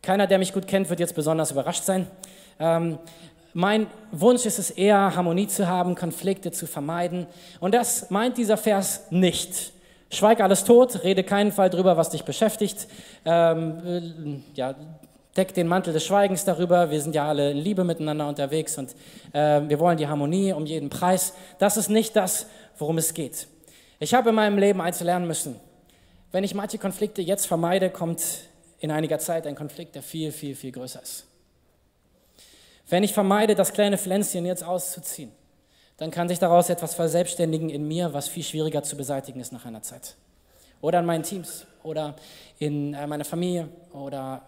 [0.01, 2.08] Keiner, der mich gut kennt, wird jetzt besonders überrascht sein.
[2.60, 2.99] Ähm,
[3.53, 7.27] mein Wunsch ist es eher, Harmonie zu haben, Konflikte zu vermeiden.
[7.62, 9.71] Und das meint dieser Vers nicht.
[10.10, 12.89] Schweig alles tot, rede keinen Fall drüber, was dich beschäftigt.
[13.23, 14.75] Ähm, äh, ja,
[15.36, 16.91] deck den Mantel des Schweigens darüber.
[16.91, 18.95] Wir sind ja alle in Liebe miteinander unterwegs und
[19.34, 21.34] äh, wir wollen die Harmonie um jeden Preis.
[21.60, 23.48] Das ist nicht das, worum es geht.
[24.00, 25.60] Ich habe in meinem Leben eins lernen müssen.
[26.32, 28.21] Wenn ich manche Konflikte jetzt vermeide, kommt
[28.80, 31.26] in einiger Zeit ein Konflikt, der viel, viel, viel größer ist.
[32.88, 35.32] Wenn ich vermeide, das kleine Pflänzchen jetzt auszuziehen,
[35.98, 39.65] dann kann sich daraus etwas verselbstständigen in mir, was viel schwieriger zu beseitigen ist nach
[39.65, 40.15] einer Zeit.
[40.82, 42.15] Oder in meinen Teams oder
[42.60, 44.41] in äh, meiner Familie oder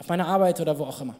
[0.00, 1.14] auf meiner Arbeit oder wo auch immer.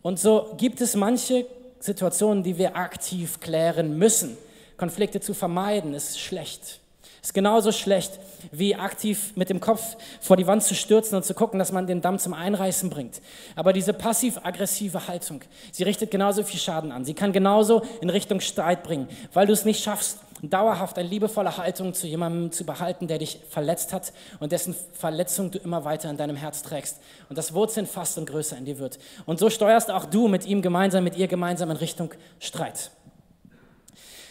[0.00, 1.44] Und so gibt es manche
[1.80, 4.36] Situationen, die wir aktiv klären müssen.
[4.76, 6.80] Konflikte zu vermeiden ist schlecht.
[7.20, 8.20] Ist genauso schlecht,
[8.52, 11.86] wie aktiv mit dem Kopf vor die Wand zu stürzen und zu gucken, dass man
[11.86, 13.20] den Damm zum Einreißen bringt.
[13.56, 15.40] Aber diese passiv-aggressive Haltung,
[15.72, 17.04] sie richtet genauso viel Schaden an.
[17.04, 20.18] Sie kann genauso in Richtung Streit bringen, weil du es nicht schaffst,
[20.50, 25.50] dauerhaft eine liebevolle Haltung zu jemandem zu behalten, der dich verletzt hat und dessen Verletzung
[25.50, 28.78] du immer weiter in deinem Herz trägst und das Wurzeln fast und größer in dir
[28.78, 28.98] wird.
[29.26, 32.90] Und so steuerst auch du mit ihm gemeinsam, mit ihr gemeinsam in Richtung Streit.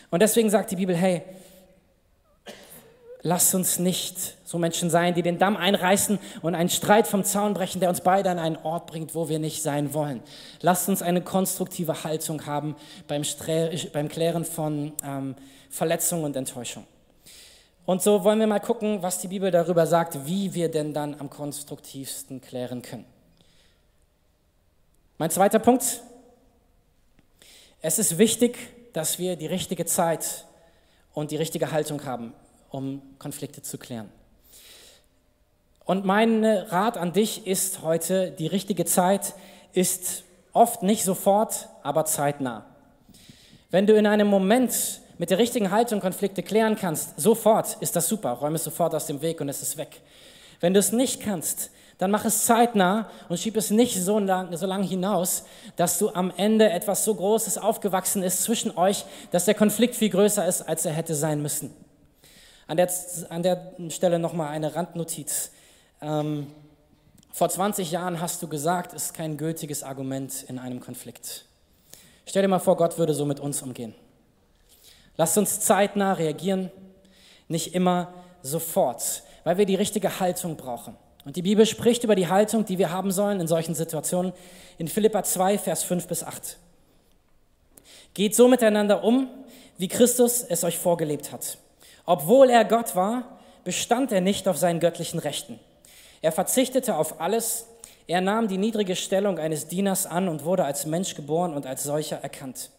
[0.10, 1.24] Und deswegen sagt die Bibel, hey,
[3.26, 7.54] Lass uns nicht so Menschen sein, die den Damm einreißen und einen Streit vom Zaun
[7.54, 10.20] brechen, der uns beide an einen Ort bringt, wo wir nicht sein wollen.
[10.60, 12.76] Lasst uns eine konstruktive Haltung haben
[13.08, 13.24] beim,
[13.94, 15.36] beim Klären von ähm,
[15.74, 16.86] Verletzung und Enttäuschung.
[17.86, 21.20] Und so wollen wir mal gucken, was die Bibel darüber sagt, wie wir denn dann
[21.20, 23.06] am konstruktivsten klären können.
[25.18, 26.02] Mein zweiter Punkt.
[27.82, 28.58] Es ist wichtig,
[28.94, 30.46] dass wir die richtige Zeit
[31.14, 32.34] und die richtige Haltung haben
[32.74, 34.10] um Konflikte zu klären.
[35.86, 39.34] Und mein Rat an dich ist heute, die richtige Zeit
[39.74, 42.66] ist oft nicht sofort, aber zeitnah.
[43.70, 48.08] Wenn du in einem Moment mit der richtigen Haltung Konflikte klären kannst, sofort ist das
[48.08, 50.02] super, räume es sofort aus dem Weg und es ist weg.
[50.60, 54.56] Wenn du es nicht kannst, dann mach es zeitnah und schieb es nicht so lang,
[54.58, 55.46] so lang hinaus,
[55.76, 60.10] dass du am Ende etwas so Großes aufgewachsen ist zwischen euch, dass der Konflikt viel
[60.10, 61.74] größer ist, als er hätte sein müssen.
[62.68, 62.90] An der,
[63.30, 65.52] an der Stelle nochmal eine Randnotiz.
[66.02, 66.48] Ähm,
[67.32, 71.46] vor 20 Jahren hast du gesagt, ist kein gültiges Argument in einem Konflikt.
[72.26, 73.94] Stell dir mal vor, Gott würde so mit uns umgehen.
[75.18, 76.72] Lasst uns zeitnah reagieren,
[77.48, 80.96] nicht immer sofort, weil wir die richtige Haltung brauchen.
[81.26, 84.34] Und die Bibel spricht über die Haltung, die wir haben sollen in solchen Situationen
[84.78, 86.58] in Philippa 2, Vers 5 bis 8.
[88.14, 89.30] Geht so miteinander um,
[89.78, 91.58] wie Christus es euch vorgelebt hat
[92.06, 95.60] obwohl er Gott war, bestand er nicht auf seinen göttlichen Rechten.
[96.22, 97.68] Er verzichtete auf alles,
[98.08, 101.84] er nahm die niedrige Stellung eines Dieners an und wurde als Mensch geboren und als
[101.84, 102.70] solcher erkannt.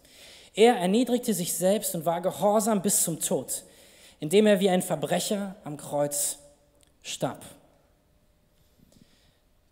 [0.55, 3.65] Er erniedrigte sich selbst und war gehorsam bis zum Tod,
[4.21, 6.39] indem er wie ein Verbrecher am Kreuz
[7.03, 7.45] starb.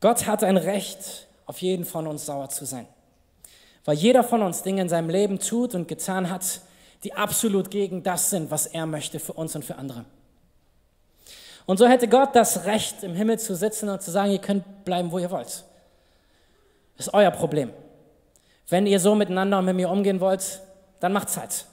[0.00, 2.86] Gott hat ein Recht, auf jeden von uns sauer zu sein,
[3.84, 6.60] weil jeder von uns Dinge in seinem Leben tut und getan hat,
[7.04, 10.04] die absolut gegen das sind, was er möchte für uns und für andere.
[11.66, 14.84] Und so hätte Gott das Recht, im Himmel zu sitzen und zu sagen, ihr könnt
[14.84, 15.64] bleiben, wo ihr wollt.
[16.96, 17.72] Das ist euer Problem.
[18.68, 20.60] Wenn ihr so miteinander und mit mir umgehen wollt,
[21.02, 21.66] dann macht Zeit.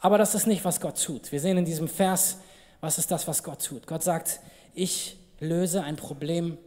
[0.00, 1.32] Aber das ist nicht, was Gott tut.
[1.32, 2.38] Wir sehen in diesem Vers,
[2.82, 3.86] was ist das, was Gott tut.
[3.86, 4.40] Gott sagt,
[4.74, 6.58] ich löse ein Problem,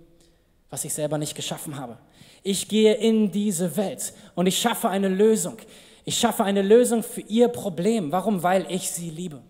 [0.71, 1.99] was ich selber nicht geschaffen habe.
[2.41, 5.57] Ich gehe in diese Welt und ich schaffe eine Lösung.
[6.03, 8.11] Ich schaffe eine Lösung für ihr Problem.
[8.11, 8.41] Warum?
[8.41, 9.43] Weil ich sie liebe.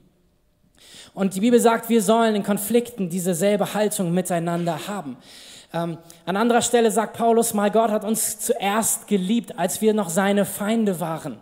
[1.14, 5.16] Und die Bibel sagt, wir sollen in Konflikten dieselbe Haltung miteinander haben.
[5.72, 10.10] Ähm, an anderer Stelle sagt Paulus mal, Gott hat uns zuerst geliebt, als wir noch
[10.10, 11.40] seine Feinde waren.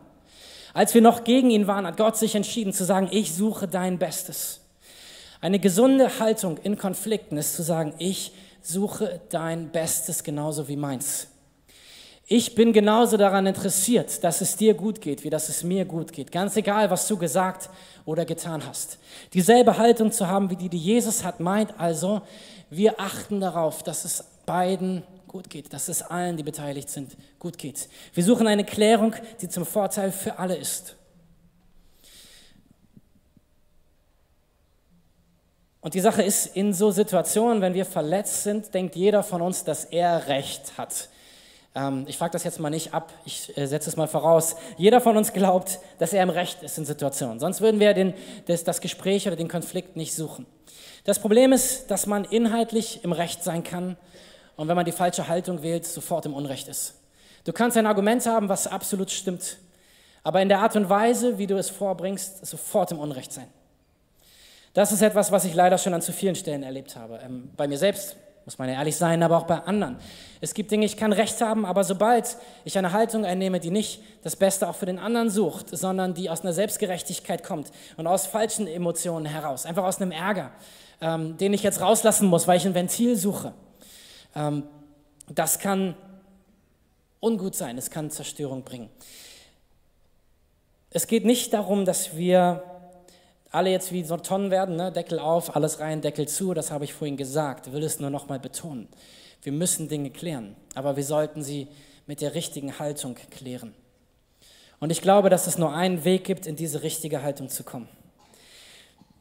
[0.78, 3.98] Als wir noch gegen ihn waren, hat Gott sich entschieden zu sagen, ich suche dein
[3.98, 4.62] Bestes.
[5.42, 11.30] Eine gesunde Haltung in Konflikten ist zu sagen, ich suche dein Bestes genauso wie meins.
[12.28, 16.14] Ich bin genauso daran interessiert, dass es dir gut geht, wie dass es mir gut
[16.14, 16.32] geht.
[16.32, 17.72] Ganz egal, was du gesagt
[18.06, 19.00] oder getan hast.
[19.34, 22.22] Dieselbe Haltung zu haben, wie die, die Jesus hat, meint also,
[22.70, 25.02] wir achten darauf, dass es beiden
[25.38, 27.90] gut geht, dass es allen, die beteiligt sind, gut geht.
[28.16, 30.96] Wir suchen eine Klärung, die zum Vorteil für alle ist.
[35.80, 39.64] Und die Sache ist, in so Situationen, wenn wir verletzt sind, denkt jeder von uns,
[39.64, 41.08] dass er Recht hat.
[41.76, 44.56] Ähm, ich frage das jetzt mal nicht ab, ich äh, setze es mal voraus.
[44.76, 47.40] Jeder von uns glaubt, dass er im Recht ist in Situationen.
[47.40, 48.16] Sonst würden wir den,
[48.48, 50.48] das, das Gespräch oder den Konflikt nicht suchen.
[51.04, 53.98] Das Problem ist, dass man inhaltlich im Recht sein kann
[54.58, 56.96] und wenn man die falsche Haltung wählt, sofort im Unrecht ist.
[57.46, 59.58] Du kannst ein Argument haben, was absolut stimmt,
[60.24, 63.48] aber in der Art und Weise, wie du es vorbringst, sofort im Unrecht sein.
[64.74, 67.20] Das ist etwas, was ich leider schon an zu vielen Stellen erlebt habe.
[67.24, 69.98] Ähm, bei mir selbst, muss man ja ehrlich sein, aber auch bei anderen.
[70.40, 74.02] Es gibt Dinge, ich kann Recht haben, aber sobald ich eine Haltung einnehme, die nicht
[74.24, 78.26] das Beste auch für den anderen sucht, sondern die aus einer Selbstgerechtigkeit kommt und aus
[78.26, 80.52] falschen Emotionen heraus, einfach aus einem Ärger,
[81.02, 83.54] ähm, den ich jetzt rauslassen muss, weil ich ein Ventil suche,
[84.38, 84.64] ähm,
[85.30, 85.96] das kann
[87.20, 88.90] ungut sein, es kann Zerstörung bringen.
[90.90, 92.64] Es geht nicht darum, dass wir
[93.52, 94.92] alle jetzt wie so Tonnen werden, ne?
[94.92, 98.28] Deckel auf, alles rein, Deckel zu, das habe ich vorhin gesagt, will es nur noch
[98.28, 98.88] mal betonen.
[99.42, 101.68] Wir müssen Dinge klären, aber wir sollten sie
[102.06, 103.74] mit der richtigen Haltung klären.
[104.80, 107.90] Und ich glaube, dass es nur einen Weg gibt, in diese richtige Haltung zu kommen.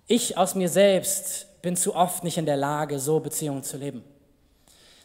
[0.06, 4.04] Ich aus mir selbst bin zu oft nicht in der Lage, so Beziehungen zu leben.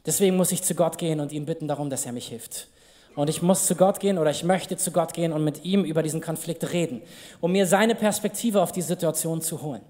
[0.05, 2.67] Deswegen muss ich zu Gott gehen und ihn bitten darum, dass er mich hilft.
[3.15, 5.83] Und ich muss zu Gott gehen oder ich möchte zu Gott gehen und mit ihm
[5.83, 7.01] über diesen Konflikt reden,
[7.41, 9.81] um mir seine Perspektive auf die Situation zu holen.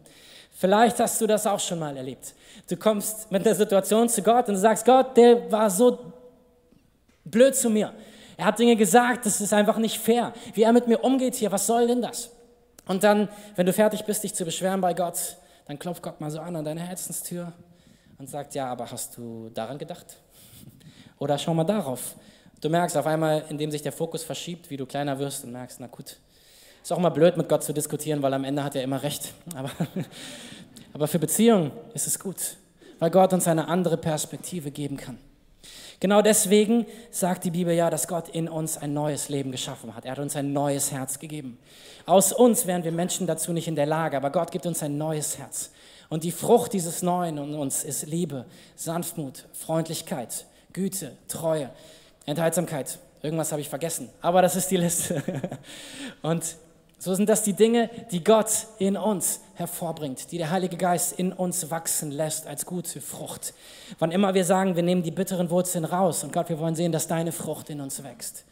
[0.52, 2.34] Vielleicht hast du das auch schon mal erlebt.
[2.68, 6.00] Du kommst mit der Situation zu Gott und sagst, Gott, der war so
[7.24, 7.94] blöd zu mir.
[8.38, 10.34] Er hat Dinge gesagt, das ist einfach nicht fair.
[10.54, 12.32] Wie er mit mir umgeht hier, was soll denn das?
[12.88, 16.32] Und dann, wenn du fertig bist, dich zu beschweren bei Gott, dann klopft Gott mal
[16.32, 17.54] so an an deine Herzenstür
[18.22, 20.06] und sagt, ja, aber hast du daran gedacht?
[21.18, 22.14] Oder schau mal darauf.
[22.62, 25.80] Du merkst auf einmal, indem sich der Fokus verschiebt, wie du kleiner wirst und merkst,
[25.80, 26.18] na gut,
[26.84, 29.34] ist auch immer blöd, mit Gott zu diskutieren, weil am Ende hat er immer recht.
[29.56, 29.72] Aber,
[30.94, 32.58] aber für Beziehungen ist es gut,
[33.00, 35.18] weil Gott uns eine andere Perspektive geben kann.
[36.00, 40.06] Genau deswegen sagt die Bibel ja, dass Gott in uns ein neues Leben geschaffen hat.
[40.06, 41.58] Er hat uns ein neues Herz gegeben.
[42.06, 45.00] Aus uns wären wir Menschen dazu nicht in der Lage, aber Gott gibt uns ein
[45.00, 45.72] neues Herz.
[46.12, 48.44] Und die Frucht dieses Neuen in uns ist Liebe,
[48.76, 51.70] Sanftmut, Freundlichkeit, Güte, Treue,
[52.26, 53.00] Enthaltsamkeit.
[53.22, 55.24] Irgendwas habe ich vergessen, aber das ist die Liste.
[56.22, 56.58] Und
[57.00, 61.32] so sind das die Dinge, die Gott in uns hervorbringt, die der Heilige Geist in
[61.32, 63.54] uns wachsen lässt als gute Frucht.
[63.98, 66.92] Wann immer wir sagen, wir nehmen die bitteren Wurzeln raus und Gott, wir wollen sehen,
[66.92, 68.44] dass deine Frucht in uns wächst.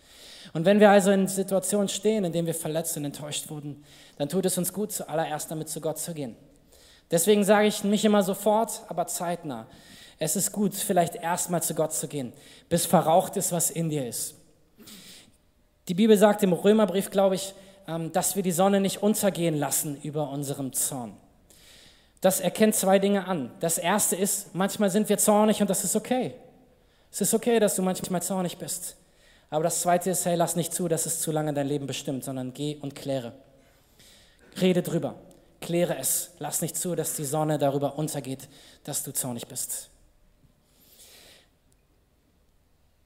[0.53, 3.83] Und wenn wir also in Situationen stehen, in denen wir verletzt und enttäuscht wurden,
[4.17, 6.37] dann tut es uns gut, zuallererst damit zu Gott zu gehen.
[7.11, 9.67] Deswegen sage ich nicht immer sofort, aber zeitnah.
[10.19, 12.33] Es ist gut, vielleicht erstmal zu Gott zu gehen,
[12.67, 14.35] bis verraucht ist, was in dir ist.
[15.87, 17.53] Die Bibel sagt im Römerbrief, glaube ich,
[17.87, 21.17] ähm, dass wir die Sonne nicht untergehen lassen über unserem Zorn.
[22.21, 23.51] Das erkennt zwei Dinge an.
[23.59, 26.35] Das erste ist, manchmal sind wir zornig und das ist okay.
[27.11, 28.97] Es ist okay, dass du manchmal zornig bist.
[29.49, 32.23] Aber das zweite ist, hey, lass nicht zu, dass es zu lange dein Leben bestimmt,
[32.23, 33.33] sondern geh und kläre.
[34.61, 35.15] Rede drüber,
[35.61, 36.31] kläre es.
[36.39, 38.47] Lass nicht zu, dass die Sonne darüber untergeht,
[38.83, 39.89] dass du zornig bist.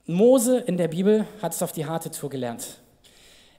[0.06, 2.80] Mose in der Bibel hat es auf die harte Tour gelernt.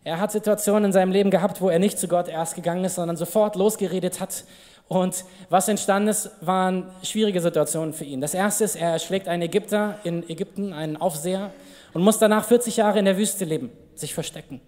[0.05, 2.97] Er hat Situationen in seinem Leben gehabt, wo er nicht zu Gott erst gegangen ist,
[2.97, 4.45] sondern sofort losgeredet hat.
[4.87, 8.21] Und was entstanden ist, waren schwierige Situationen für ihn.
[8.21, 11.51] Das erste ist, er erschlägt einen Ägypter in Ägypten, einen Aufseher,
[11.95, 14.61] und muss danach 40 Jahre in der Wüste leben, sich verstecken.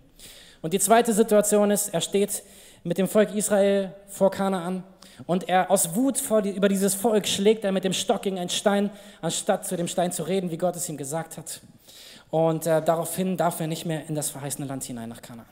[0.63, 2.43] Und die zweite Situation ist, er steht
[2.87, 4.85] mit dem Volk Israel vor Kanaan
[5.27, 8.49] und er aus Wut die, über dieses Volk schlägt er mit dem Stock gegen einen
[8.49, 11.61] Stein, anstatt zu dem Stein zu reden, wie Gott es ihm gesagt hat.
[12.31, 15.47] Und äh, daraufhin darf er nicht mehr in das verheißene Land hinein nach Kanaan.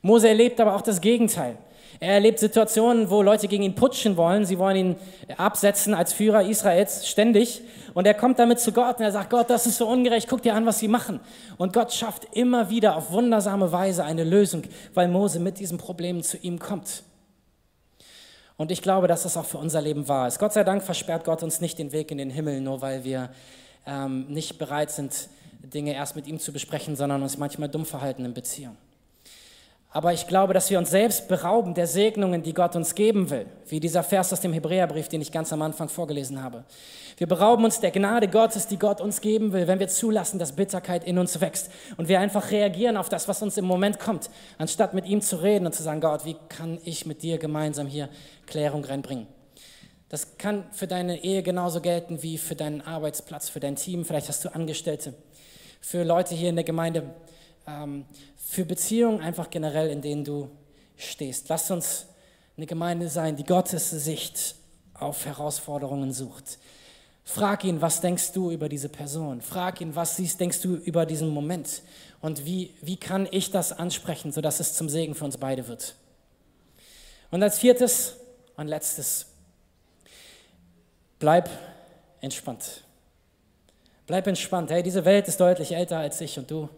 [0.00, 1.56] Mose erlebt aber auch das Gegenteil.
[1.98, 4.44] Er erlebt Situationen, wo Leute gegen ihn putschen wollen.
[4.44, 4.96] Sie wollen ihn
[5.36, 7.62] absetzen als Führer Israels ständig.
[7.94, 10.42] Und er kommt damit zu Gott und er sagt, Gott, das ist so ungerecht, guck
[10.42, 11.20] dir an, was sie machen.
[11.56, 16.22] Und Gott schafft immer wieder auf wundersame Weise eine Lösung, weil Mose mit diesen Problemen
[16.22, 17.02] zu ihm kommt.
[18.58, 20.38] Und ich glaube, dass das auch für unser Leben wahr ist.
[20.38, 23.30] Gott sei Dank versperrt Gott uns nicht den Weg in den Himmel, nur weil wir
[23.86, 25.28] ähm, nicht bereit sind,
[25.62, 28.76] Dinge erst mit ihm zu besprechen, sondern uns manchmal dumm verhalten in Beziehung.
[29.96, 33.46] Aber ich glaube, dass wir uns selbst berauben der Segnungen, die Gott uns geben will,
[33.66, 36.64] wie dieser Vers aus dem Hebräerbrief, den ich ganz am Anfang vorgelesen habe.
[37.16, 40.52] Wir berauben uns der Gnade Gottes, die Gott uns geben will, wenn wir zulassen, dass
[40.52, 44.28] Bitterkeit in uns wächst und wir einfach reagieren auf das, was uns im Moment kommt,
[44.58, 47.86] anstatt mit ihm zu reden und zu sagen, Gott, wie kann ich mit dir gemeinsam
[47.86, 48.10] hier
[48.44, 49.26] Klärung reinbringen?
[50.10, 54.04] Das kann für deine Ehe genauso gelten wie für deinen Arbeitsplatz, für dein Team.
[54.04, 55.14] Vielleicht hast du Angestellte,
[55.80, 57.14] für Leute hier in der Gemeinde,
[57.66, 58.04] ähm,
[58.48, 60.48] für Beziehungen einfach generell, in denen du
[60.96, 61.48] stehst.
[61.48, 62.06] Lass uns
[62.56, 64.54] eine Gemeinde sein, die Gottes Sicht
[64.94, 66.58] auf Herausforderungen sucht.
[67.24, 69.42] Frag ihn, was denkst du über diese Person?
[69.42, 71.82] Frag ihn, was siehst, denkst du über diesen Moment?
[72.20, 75.96] Und wie, wie kann ich das ansprechen, sodass es zum Segen für uns beide wird?
[77.32, 78.16] Und als viertes
[78.56, 79.26] und letztes,
[81.18, 81.50] bleib
[82.20, 82.84] entspannt.
[84.06, 84.70] Bleib entspannt.
[84.70, 86.68] Hey, diese Welt ist deutlich älter als ich und du.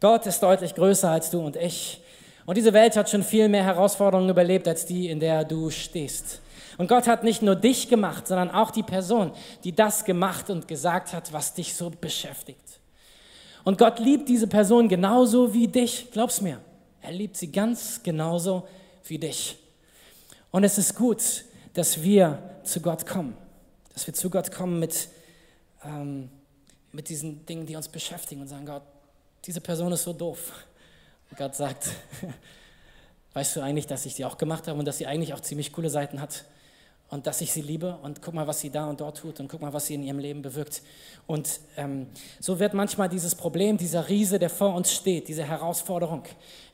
[0.00, 2.00] Gott ist deutlich größer als du und ich.
[2.46, 6.40] Und diese Welt hat schon viel mehr Herausforderungen überlebt als die, in der du stehst.
[6.78, 9.32] Und Gott hat nicht nur dich gemacht, sondern auch die Person,
[9.64, 12.80] die das gemacht und gesagt hat, was dich so beschäftigt.
[13.64, 16.60] Und Gott liebt diese Person genauso wie dich, glaub's mir.
[17.02, 18.66] Er liebt sie ganz genauso
[19.04, 19.58] wie dich.
[20.52, 23.36] Und es ist gut, dass wir zu Gott kommen,
[23.92, 25.08] dass wir zu Gott kommen mit,
[25.84, 26.30] ähm,
[26.92, 28.82] mit diesen Dingen, die uns beschäftigen und sagen, Gott,
[29.44, 30.52] diese Person ist so doof.
[31.30, 31.88] Und Gott sagt,
[33.34, 35.72] weißt du eigentlich, dass ich sie auch gemacht habe und dass sie eigentlich auch ziemlich
[35.72, 36.44] coole Seiten hat
[37.10, 39.48] und dass ich sie liebe und guck mal, was sie da und dort tut und
[39.48, 40.82] guck mal, was sie in ihrem Leben bewirkt.
[41.26, 42.06] Und ähm,
[42.38, 46.24] so wird manchmal dieses Problem, dieser Riese, der vor uns steht, diese Herausforderung,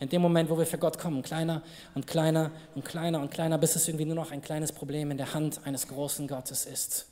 [0.01, 1.63] in dem Moment, wo wir für Gott kommen, kleiner
[1.95, 5.19] und kleiner und kleiner und kleiner, bis es irgendwie nur noch ein kleines Problem in
[5.19, 7.07] der Hand eines großen Gottes ist.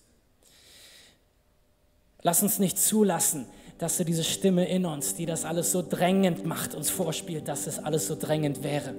[2.23, 3.47] Lass uns nicht zulassen,
[3.83, 7.67] dass du diese Stimme in uns, die das alles so drängend macht, uns vorspielt, dass
[7.67, 8.95] es alles so drängend wäre.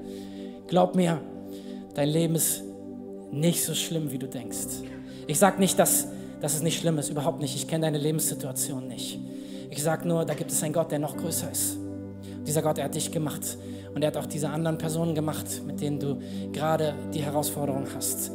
[0.68, 1.22] Glaub mir,
[1.94, 2.64] dein Leben ist
[3.32, 4.82] nicht so schlimm, wie du denkst.
[5.26, 6.10] Ich sage nicht, dass,
[6.42, 7.56] dass es nicht schlimm ist, überhaupt nicht.
[7.56, 9.18] Ich kenne deine Lebenssituation nicht.
[9.70, 11.78] Ich sage nur, da gibt es einen Gott, der noch größer ist.
[12.46, 13.58] Dieser Gott, er hat dich gemacht.
[13.96, 16.20] Und er hat auch diese anderen Personen gemacht, mit denen du
[16.52, 18.32] gerade die Herausforderung hast.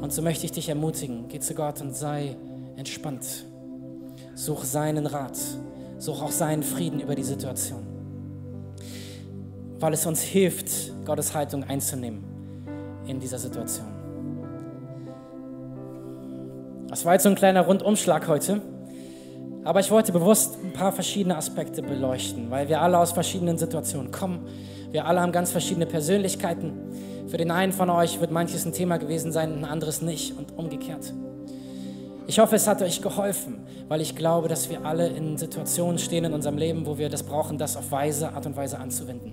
[0.00, 2.36] Und so möchte ich dich ermutigen, geh zu Gott und sei
[2.76, 3.26] entspannt.
[4.36, 5.36] Such seinen Rat.
[5.98, 7.86] Such auch seinen Frieden über die Situation.
[9.80, 12.24] Weil es uns hilft, Gottes Haltung einzunehmen
[13.06, 13.86] in dieser Situation.
[16.88, 18.60] Das war jetzt so ein kleiner Rundumschlag heute.
[19.64, 24.10] Aber ich wollte bewusst ein paar verschiedene Aspekte beleuchten, weil wir alle aus verschiedenen Situationen
[24.10, 24.46] kommen.
[24.90, 26.72] Wir alle haben ganz verschiedene Persönlichkeiten.
[27.26, 30.56] Für den einen von euch wird manches ein Thema gewesen sein, ein anderes nicht und
[30.56, 31.12] umgekehrt.
[32.28, 36.26] Ich hoffe, es hat euch geholfen, weil ich glaube, dass wir alle in Situationen stehen
[36.26, 39.32] in unserem Leben, wo wir das brauchen, das auf weise Art und Weise anzuwenden.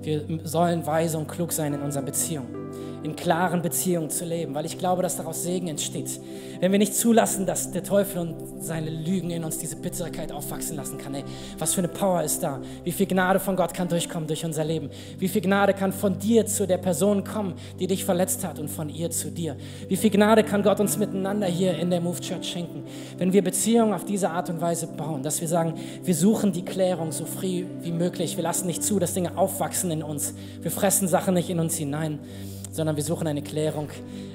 [0.00, 2.59] Wir sollen weise und klug sein in unseren Beziehungen
[3.02, 6.20] in klaren Beziehungen zu leben, weil ich glaube, dass daraus Segen entsteht.
[6.60, 10.76] Wenn wir nicht zulassen, dass der Teufel und seine Lügen in uns diese Bitterkeit aufwachsen
[10.76, 11.24] lassen kann, ey,
[11.58, 12.60] was für eine Power ist da?
[12.84, 14.90] Wie viel Gnade von Gott kann durchkommen durch unser Leben?
[15.18, 18.68] Wie viel Gnade kann von dir zu der Person kommen, die dich verletzt hat und
[18.68, 19.56] von ihr zu dir?
[19.88, 22.84] Wie viel Gnade kann Gott uns miteinander hier in der Move Church schenken,
[23.16, 26.64] wenn wir Beziehungen auf diese Art und Weise bauen, dass wir sagen, wir suchen die
[26.64, 28.36] Klärung so früh wie möglich.
[28.36, 30.34] Wir lassen nicht zu, dass Dinge aufwachsen in uns.
[30.60, 32.18] Wir fressen Sachen nicht in uns hinein
[32.70, 33.88] sondern wir suchen eine Klärung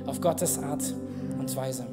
[0.05, 0.83] auf Gottes Art
[1.39, 1.85] und Weise.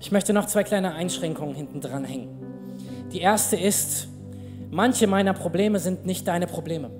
[0.00, 2.28] Ich möchte noch zwei kleine Einschränkungen hinten dran hängen.
[3.12, 4.08] Die erste ist,
[4.70, 6.90] manche meiner Probleme sind nicht deine Probleme.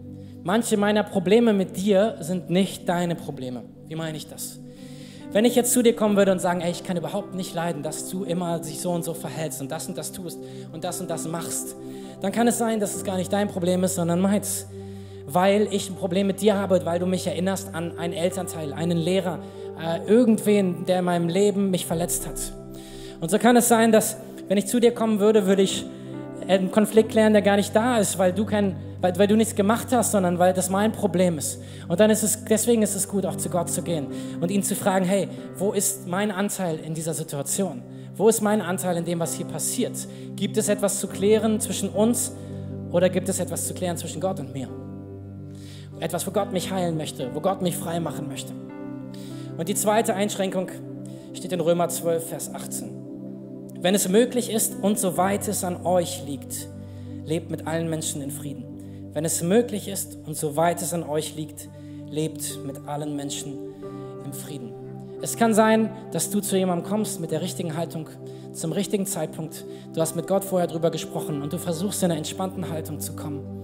[0.44, 3.64] Manche meiner Probleme mit dir sind nicht deine Probleme.
[3.88, 4.58] Wie meine ich das?
[5.32, 7.82] Wenn ich jetzt zu dir kommen würde und sagen, ey, ich kann überhaupt nicht leiden,
[7.82, 10.38] dass du immer dich so und so verhältst und das und das tust
[10.72, 11.74] und das und das machst,
[12.20, 14.66] dann kann es sein, dass es gar nicht dein Problem ist, sondern meins
[15.26, 18.98] weil ich ein Problem mit dir habe, weil du mich erinnerst an einen Elternteil, einen
[18.98, 19.38] Lehrer,
[19.80, 22.52] äh, irgendwen, der in meinem Leben mich verletzt hat.
[23.20, 24.16] Und so kann es sein, dass
[24.48, 25.86] wenn ich zu dir kommen würde, würde ich
[26.48, 29.54] einen Konflikt klären, der gar nicht da ist, weil du kein, weil, weil du nichts
[29.54, 31.62] gemacht hast, sondern weil das mein Problem ist.
[31.88, 34.08] Und dann ist es, deswegen ist es gut, auch zu Gott zu gehen
[34.40, 37.82] und ihn zu fragen, hey, wo ist mein Anteil in dieser Situation?
[38.16, 39.96] Wo ist mein Anteil in dem, was hier passiert?
[40.36, 42.32] Gibt es etwas zu klären zwischen uns
[42.90, 44.68] oder gibt es etwas zu klären zwischen Gott und mir?
[46.02, 48.52] Etwas, wo Gott mich heilen möchte, wo Gott mich frei machen möchte.
[49.56, 50.68] Und die zweite Einschränkung
[51.32, 52.90] steht in Römer 12, Vers 18.
[53.80, 56.66] Wenn es möglich ist und soweit es an euch liegt,
[57.24, 58.64] lebt mit allen Menschen in Frieden.
[59.12, 61.68] Wenn es möglich ist und soweit es an euch liegt,
[62.10, 63.56] lebt mit allen Menschen
[64.24, 64.72] im Frieden.
[65.20, 68.08] Es kann sein, dass du zu jemandem kommst mit der richtigen Haltung,
[68.52, 69.64] zum richtigen Zeitpunkt.
[69.94, 73.14] Du hast mit Gott vorher drüber gesprochen und du versuchst in einer entspannten Haltung zu
[73.14, 73.61] kommen.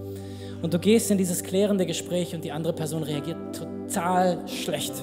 [0.61, 4.93] Und du gehst in dieses klärende Gespräch und die andere Person reagiert total schlecht.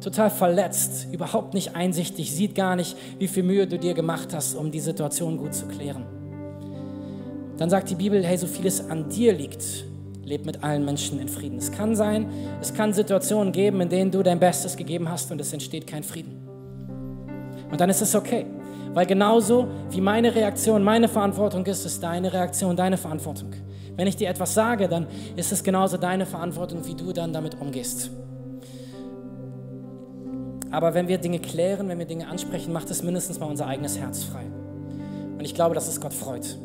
[0.00, 4.54] Total verletzt, überhaupt nicht einsichtig, sieht gar nicht, wie viel Mühe du dir gemacht hast,
[4.54, 6.06] um die Situation gut zu klären.
[7.58, 9.84] Dann sagt die Bibel, hey, so vieles an dir liegt,
[10.24, 11.58] Leb mit allen Menschen in Frieden.
[11.58, 15.40] Es kann sein, es kann Situationen geben, in denen du dein Bestes gegeben hast und
[15.40, 16.48] es entsteht kein Frieden.
[17.70, 18.46] Und dann ist es okay,
[18.94, 23.50] weil genauso wie meine Reaktion meine Verantwortung ist, ist deine Reaktion deine Verantwortung.
[24.00, 27.60] Wenn ich dir etwas sage, dann ist es genauso deine Verantwortung, wie du dann damit
[27.60, 28.10] umgehst.
[30.70, 33.98] Aber wenn wir Dinge klären, wenn wir Dinge ansprechen, macht es mindestens mal unser eigenes
[33.98, 34.46] Herz frei.
[35.36, 36.56] Und ich glaube, dass es Gott freut.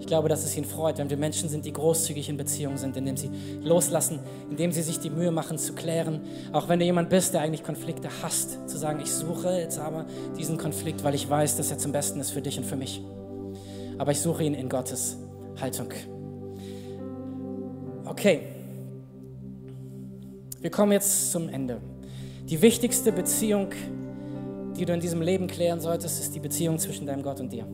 [0.00, 2.94] Ich glaube, dass es ihn freut, wenn wir Menschen sind, die großzügig in Beziehungen sind,
[2.94, 3.30] indem sie
[3.62, 4.18] loslassen,
[4.50, 6.20] indem sie sich die Mühe machen zu klären.
[6.52, 10.04] Auch wenn du jemand bist, der eigentlich Konflikte hasst, zu sagen, ich suche jetzt aber
[10.36, 13.02] diesen Konflikt, weil ich weiß, dass er zum Besten ist für dich und für mich.
[13.96, 15.16] Aber ich suche ihn in Gottes
[15.58, 15.88] Haltung.
[18.18, 18.40] Okay,
[20.62, 21.82] wir kommen jetzt zum Ende.
[22.48, 23.68] Die wichtigste Beziehung,
[24.74, 27.66] die du in diesem Leben klären solltest, ist die Beziehung zwischen deinem Gott und dir.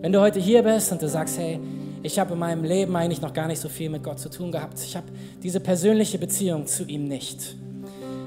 [0.00, 1.60] Wenn du heute hier bist und du sagst, hey,
[2.02, 4.50] ich habe in meinem Leben eigentlich noch gar nicht so viel mit Gott zu tun
[4.50, 5.08] gehabt, ich habe
[5.42, 7.54] diese persönliche Beziehung zu ihm nicht,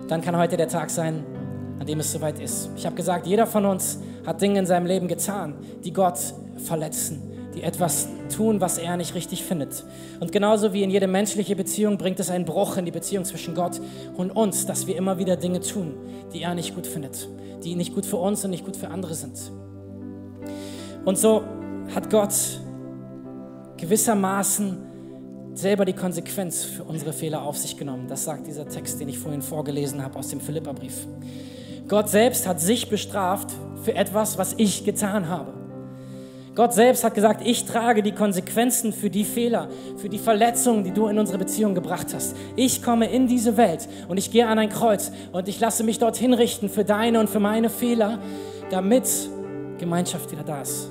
[0.07, 1.23] dann kann heute der Tag sein,
[1.79, 2.69] an dem es soweit ist.
[2.77, 6.19] Ich habe gesagt, jeder von uns hat Dinge in seinem Leben getan, die Gott
[6.57, 7.23] verletzen,
[7.55, 9.83] die etwas tun, was er nicht richtig findet.
[10.19, 13.55] Und genauso wie in jede menschliche Beziehung bringt es einen Bruch in die Beziehung zwischen
[13.55, 13.79] Gott
[14.15, 15.93] und uns, dass wir immer wieder Dinge tun,
[16.33, 17.27] die er nicht gut findet,
[17.63, 19.51] die nicht gut für uns und nicht gut für andere sind.
[21.05, 21.43] Und so
[21.93, 22.33] hat Gott
[23.77, 24.77] gewissermaßen
[25.53, 28.07] selber die Konsequenz für unsere Fehler auf sich genommen.
[28.07, 31.07] Das sagt dieser Text, den ich vorhin vorgelesen habe aus dem Philipperbrief.
[31.87, 33.51] Gott selbst hat sich bestraft
[33.83, 35.53] für etwas, was ich getan habe.
[36.55, 40.91] Gott selbst hat gesagt, ich trage die Konsequenzen für die Fehler, für die Verletzungen, die
[40.91, 42.35] du in unsere Beziehung gebracht hast.
[42.55, 45.99] Ich komme in diese Welt und ich gehe an ein Kreuz und ich lasse mich
[45.99, 48.19] dorthin richten für deine und für meine Fehler,
[48.69, 49.07] damit
[49.77, 50.89] Gemeinschaft wieder da ist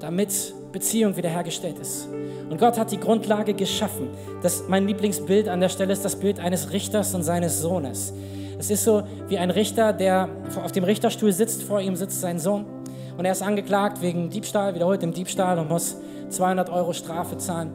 [0.00, 2.08] damit Beziehung wiederhergestellt ist.
[2.50, 4.08] Und Gott hat die Grundlage geschaffen.
[4.42, 8.12] Das, mein Lieblingsbild an der Stelle ist das Bild eines Richters und seines Sohnes.
[8.58, 10.28] Es ist so wie ein Richter, der
[10.62, 12.64] auf dem Richterstuhl sitzt, vor ihm sitzt sein Sohn
[13.18, 15.96] und er ist angeklagt wegen Diebstahl, wiederholtem Diebstahl und muss
[16.30, 17.72] 200 Euro Strafe zahlen.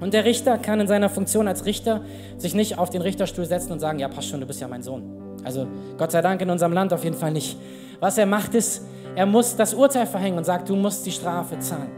[0.00, 2.00] Und der Richter kann in seiner Funktion als Richter
[2.38, 4.82] sich nicht auf den Richterstuhl setzen und sagen, ja, passt schon, du bist ja mein
[4.82, 5.02] Sohn.
[5.44, 5.68] Also
[5.98, 7.58] Gott sei Dank in unserem Land auf jeden Fall nicht.
[8.00, 8.82] Was er macht ist,
[9.14, 11.90] er muss das Urteil verhängen und sagt, du musst die Strafe zahlen.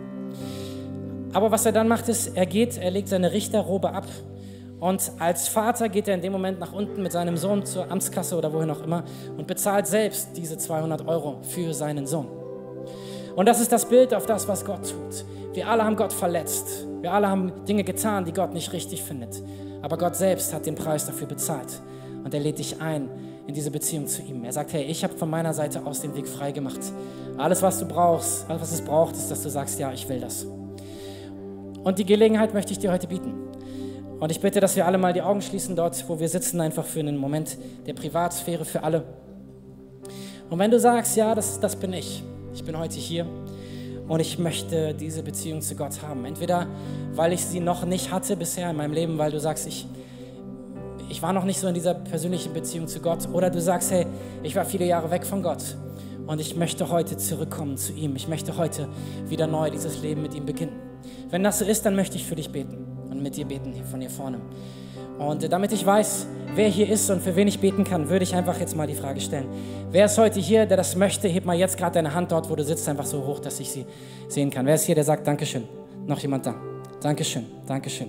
[1.33, 4.07] Aber was er dann macht, ist, er geht, er legt seine Richterrobe ab
[4.81, 8.37] und als Vater geht er in dem Moment nach unten mit seinem Sohn zur Amtskasse
[8.37, 9.05] oder wohin auch immer
[9.37, 12.40] und bezahlt selbst diese 200 Euro für seinen Sohn.
[13.37, 15.25] Und das ist das Bild auf das, was Gott tut.
[15.53, 16.87] Wir alle haben Gott verletzt.
[17.01, 19.43] Wir alle haben Dinge getan, die Gott nicht richtig findet.
[19.83, 21.81] Aber Gott selbst hat den Preis dafür bezahlt.
[22.23, 23.09] Und er lädt dich ein,
[23.47, 24.45] in diese Beziehung zu ihm.
[24.45, 26.81] Er sagt, hey, ich habe von meiner Seite aus den Weg frei gemacht.
[27.39, 30.21] Alles, was du brauchst, alles, was es braucht, ist, dass du sagst, ja, ich will
[30.21, 30.47] das.
[31.83, 33.33] Und die Gelegenheit möchte ich dir heute bieten.
[34.21, 36.85] Und ich bitte, dass wir alle mal die Augen schließen dort, wo wir sitzen, einfach
[36.85, 37.57] für einen Moment
[37.87, 39.03] der Privatsphäre für alle.
[40.51, 42.23] Und wenn du sagst, ja, das, das bin ich,
[42.55, 43.27] ich bin heute hier
[44.09, 46.25] und ich möchte diese Beziehung zu Gott haben.
[46.25, 46.67] Entweder
[47.15, 49.87] weil ich sie noch nicht hatte bisher in meinem Leben, weil du sagst, ich,
[51.09, 53.29] ich war noch nicht so in dieser persönlichen Beziehung zu Gott.
[53.33, 54.07] Oder du sagst, hey,
[54.43, 55.77] ich war viele Jahre weg von Gott
[56.27, 58.17] und ich möchte heute zurückkommen zu ihm.
[58.17, 58.89] Ich möchte heute
[59.29, 60.77] wieder neu dieses Leben mit ihm beginnen.
[61.31, 63.85] Wenn das so ist, dann möchte ich für dich beten und mit dir beten hier
[63.85, 64.41] von hier vorne.
[65.21, 68.35] Und damit ich weiß, wer hier ist und für wen ich beten kann, würde ich
[68.35, 69.49] einfach jetzt mal die Frage stellen.
[69.91, 71.29] Wer ist heute hier, der das möchte?
[71.29, 73.71] Heb mal jetzt gerade deine Hand dort, wo du sitzt, einfach so hoch, dass ich
[73.71, 73.85] sie
[74.29, 74.65] sehen kann.
[74.65, 75.65] Wer ist hier, der sagt Dankeschön?
[76.07, 76.55] Noch jemand da?
[77.03, 78.09] Dankeschön, Dankeschön.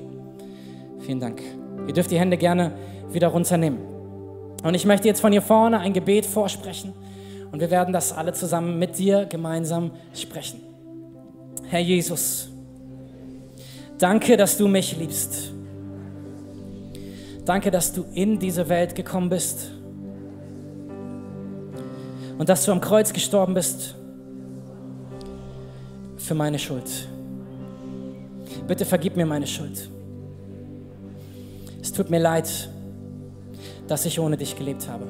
[1.01, 1.41] Vielen Dank.
[1.85, 2.71] Ihr dürft die Hände gerne
[3.11, 3.79] wieder runternehmen.
[4.63, 6.93] Und ich möchte jetzt von hier vorne ein Gebet vorsprechen
[7.51, 10.61] und wir werden das alle zusammen mit dir gemeinsam sprechen.
[11.69, 12.47] Herr Jesus,
[13.97, 15.55] danke, dass du mich liebst.
[17.45, 19.71] Danke, dass du in diese Welt gekommen bist
[22.37, 23.95] und dass du am Kreuz gestorben bist
[26.17, 27.07] für meine Schuld.
[28.67, 29.89] Bitte vergib mir meine Schuld.
[31.81, 32.69] Es tut mir leid,
[33.87, 35.07] dass ich ohne dich gelebt habe.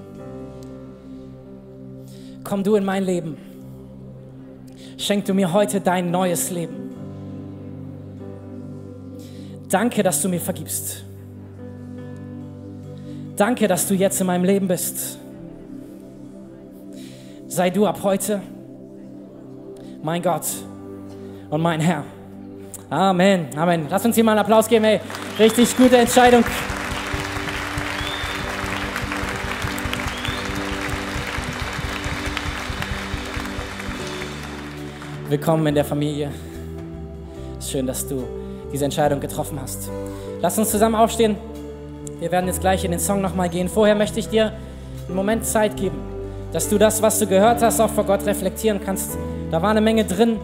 [2.43, 3.37] Komm du in mein Leben.
[4.97, 6.89] Schenk du mir heute dein neues Leben.
[9.69, 11.03] Danke, dass du mir vergibst.
[13.35, 15.17] Danke, dass du jetzt in meinem Leben bist.
[17.47, 18.41] Sei du ab heute
[20.03, 20.45] mein Gott
[21.49, 22.03] und mein Herr.
[22.89, 23.87] Amen, Amen.
[23.89, 24.99] Lass uns hier mal einen Applaus geben, ey.
[25.39, 26.43] Richtig gute Entscheidung.
[35.29, 36.29] Willkommen in der Familie.
[37.61, 38.23] Schön, dass du
[38.73, 39.89] diese Entscheidung getroffen hast.
[40.41, 41.37] Lass uns zusammen aufstehen.
[42.21, 43.67] Wir werden jetzt gleich in den Song nochmal gehen.
[43.67, 44.53] Vorher möchte ich dir
[45.07, 45.97] einen Moment Zeit geben,
[46.53, 49.17] dass du das, was du gehört hast, auch vor Gott reflektieren kannst.
[49.49, 50.37] Da war eine Menge drin.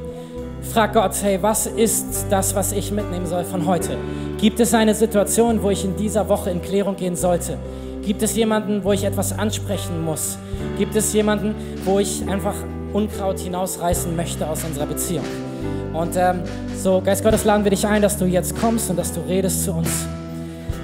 [0.74, 3.96] Frag Gott, hey, was ist das, was ich mitnehmen soll von heute?
[4.40, 7.60] Gibt es eine Situation, wo ich in dieser Woche in Klärung gehen sollte?
[8.02, 10.40] Gibt es jemanden, wo ich etwas ansprechen muss?
[10.80, 11.54] Gibt es jemanden,
[11.86, 12.56] wo ich einfach
[12.92, 15.26] Unkraut hinausreißen möchte aus unserer Beziehung.
[15.94, 16.40] Und ähm,
[16.76, 19.64] so, Geist Gottes, laden wir dich ein, dass du jetzt kommst und dass du redest
[19.64, 20.08] zu uns.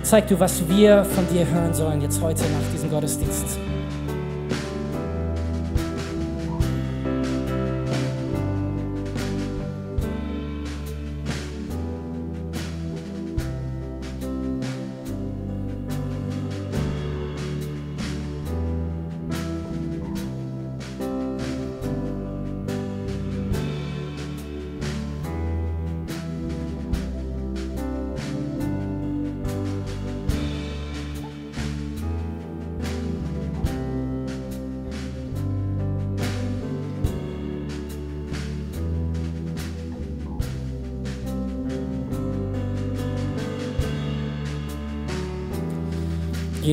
[0.04, 3.58] Zeig du, was wir von dir hören sollen jetzt heute nach diesem Gottesdienst.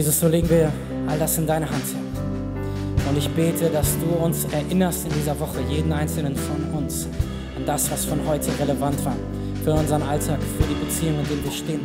[0.00, 0.72] Jesus, so legen wir
[1.08, 3.10] all das in deine Hand, Herr.
[3.10, 7.06] Und ich bete, dass du uns erinnerst in dieser Woche, jeden einzelnen von uns,
[7.54, 9.14] an das, was von heute relevant war,
[9.62, 11.80] für unseren Alltag, für die Beziehung, in der wir stehen.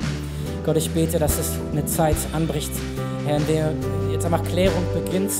[0.66, 2.72] Gott, ich bete, dass es eine Zeit anbricht,
[3.26, 3.74] Herr, in der
[4.14, 5.32] jetzt einfach Klärung beginnt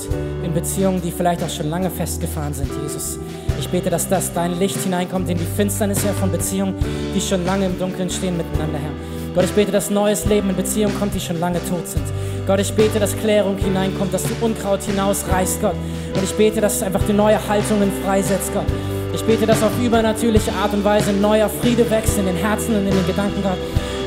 [0.44, 3.20] in Beziehungen, die vielleicht auch schon lange festgefahren sind, Jesus.
[3.58, 6.76] Ich bete, dass das dein Licht hineinkommt in die Finsternis, Herr, von Beziehungen,
[7.16, 8.92] die schon lange im Dunkeln stehen miteinander, Herr.
[9.34, 12.04] Gott, ich bete, dass neues Leben in Beziehungen kommt, die schon lange tot sind.
[12.48, 15.74] Gott, ich bete, dass Klärung hineinkommt, dass du Unkraut hinausreißt, Gott.
[16.14, 18.66] Und ich bete, dass einfach die neue Haltungen freisetzt, Gott.
[19.14, 22.86] Ich bete, dass auf übernatürliche Art und Weise neuer Friede wächst in den Herzen und
[22.86, 23.58] in den Gedanken, Gott.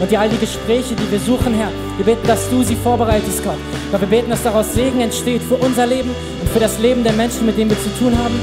[0.00, 3.42] Und die all die Gespräche, die wir suchen, Herr, wir beten, dass du sie vorbereitest,
[3.42, 3.58] Gott.
[3.90, 6.10] Gott, wir beten, dass daraus Segen entsteht für unser Leben
[6.40, 8.38] und für das Leben der Menschen, mit denen wir zu tun haben.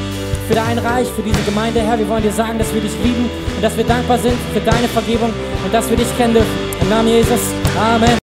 [0.50, 1.98] Für dein Reich, für diese Gemeinde, Herr.
[1.98, 4.90] Wir wollen dir sagen, dass wir dich lieben und dass wir dankbar sind für deine
[4.90, 5.32] Vergebung
[5.64, 6.52] und dass wir dich kennen dürfen.
[6.82, 7.40] Im Namen Jesus.
[7.80, 8.18] Amen.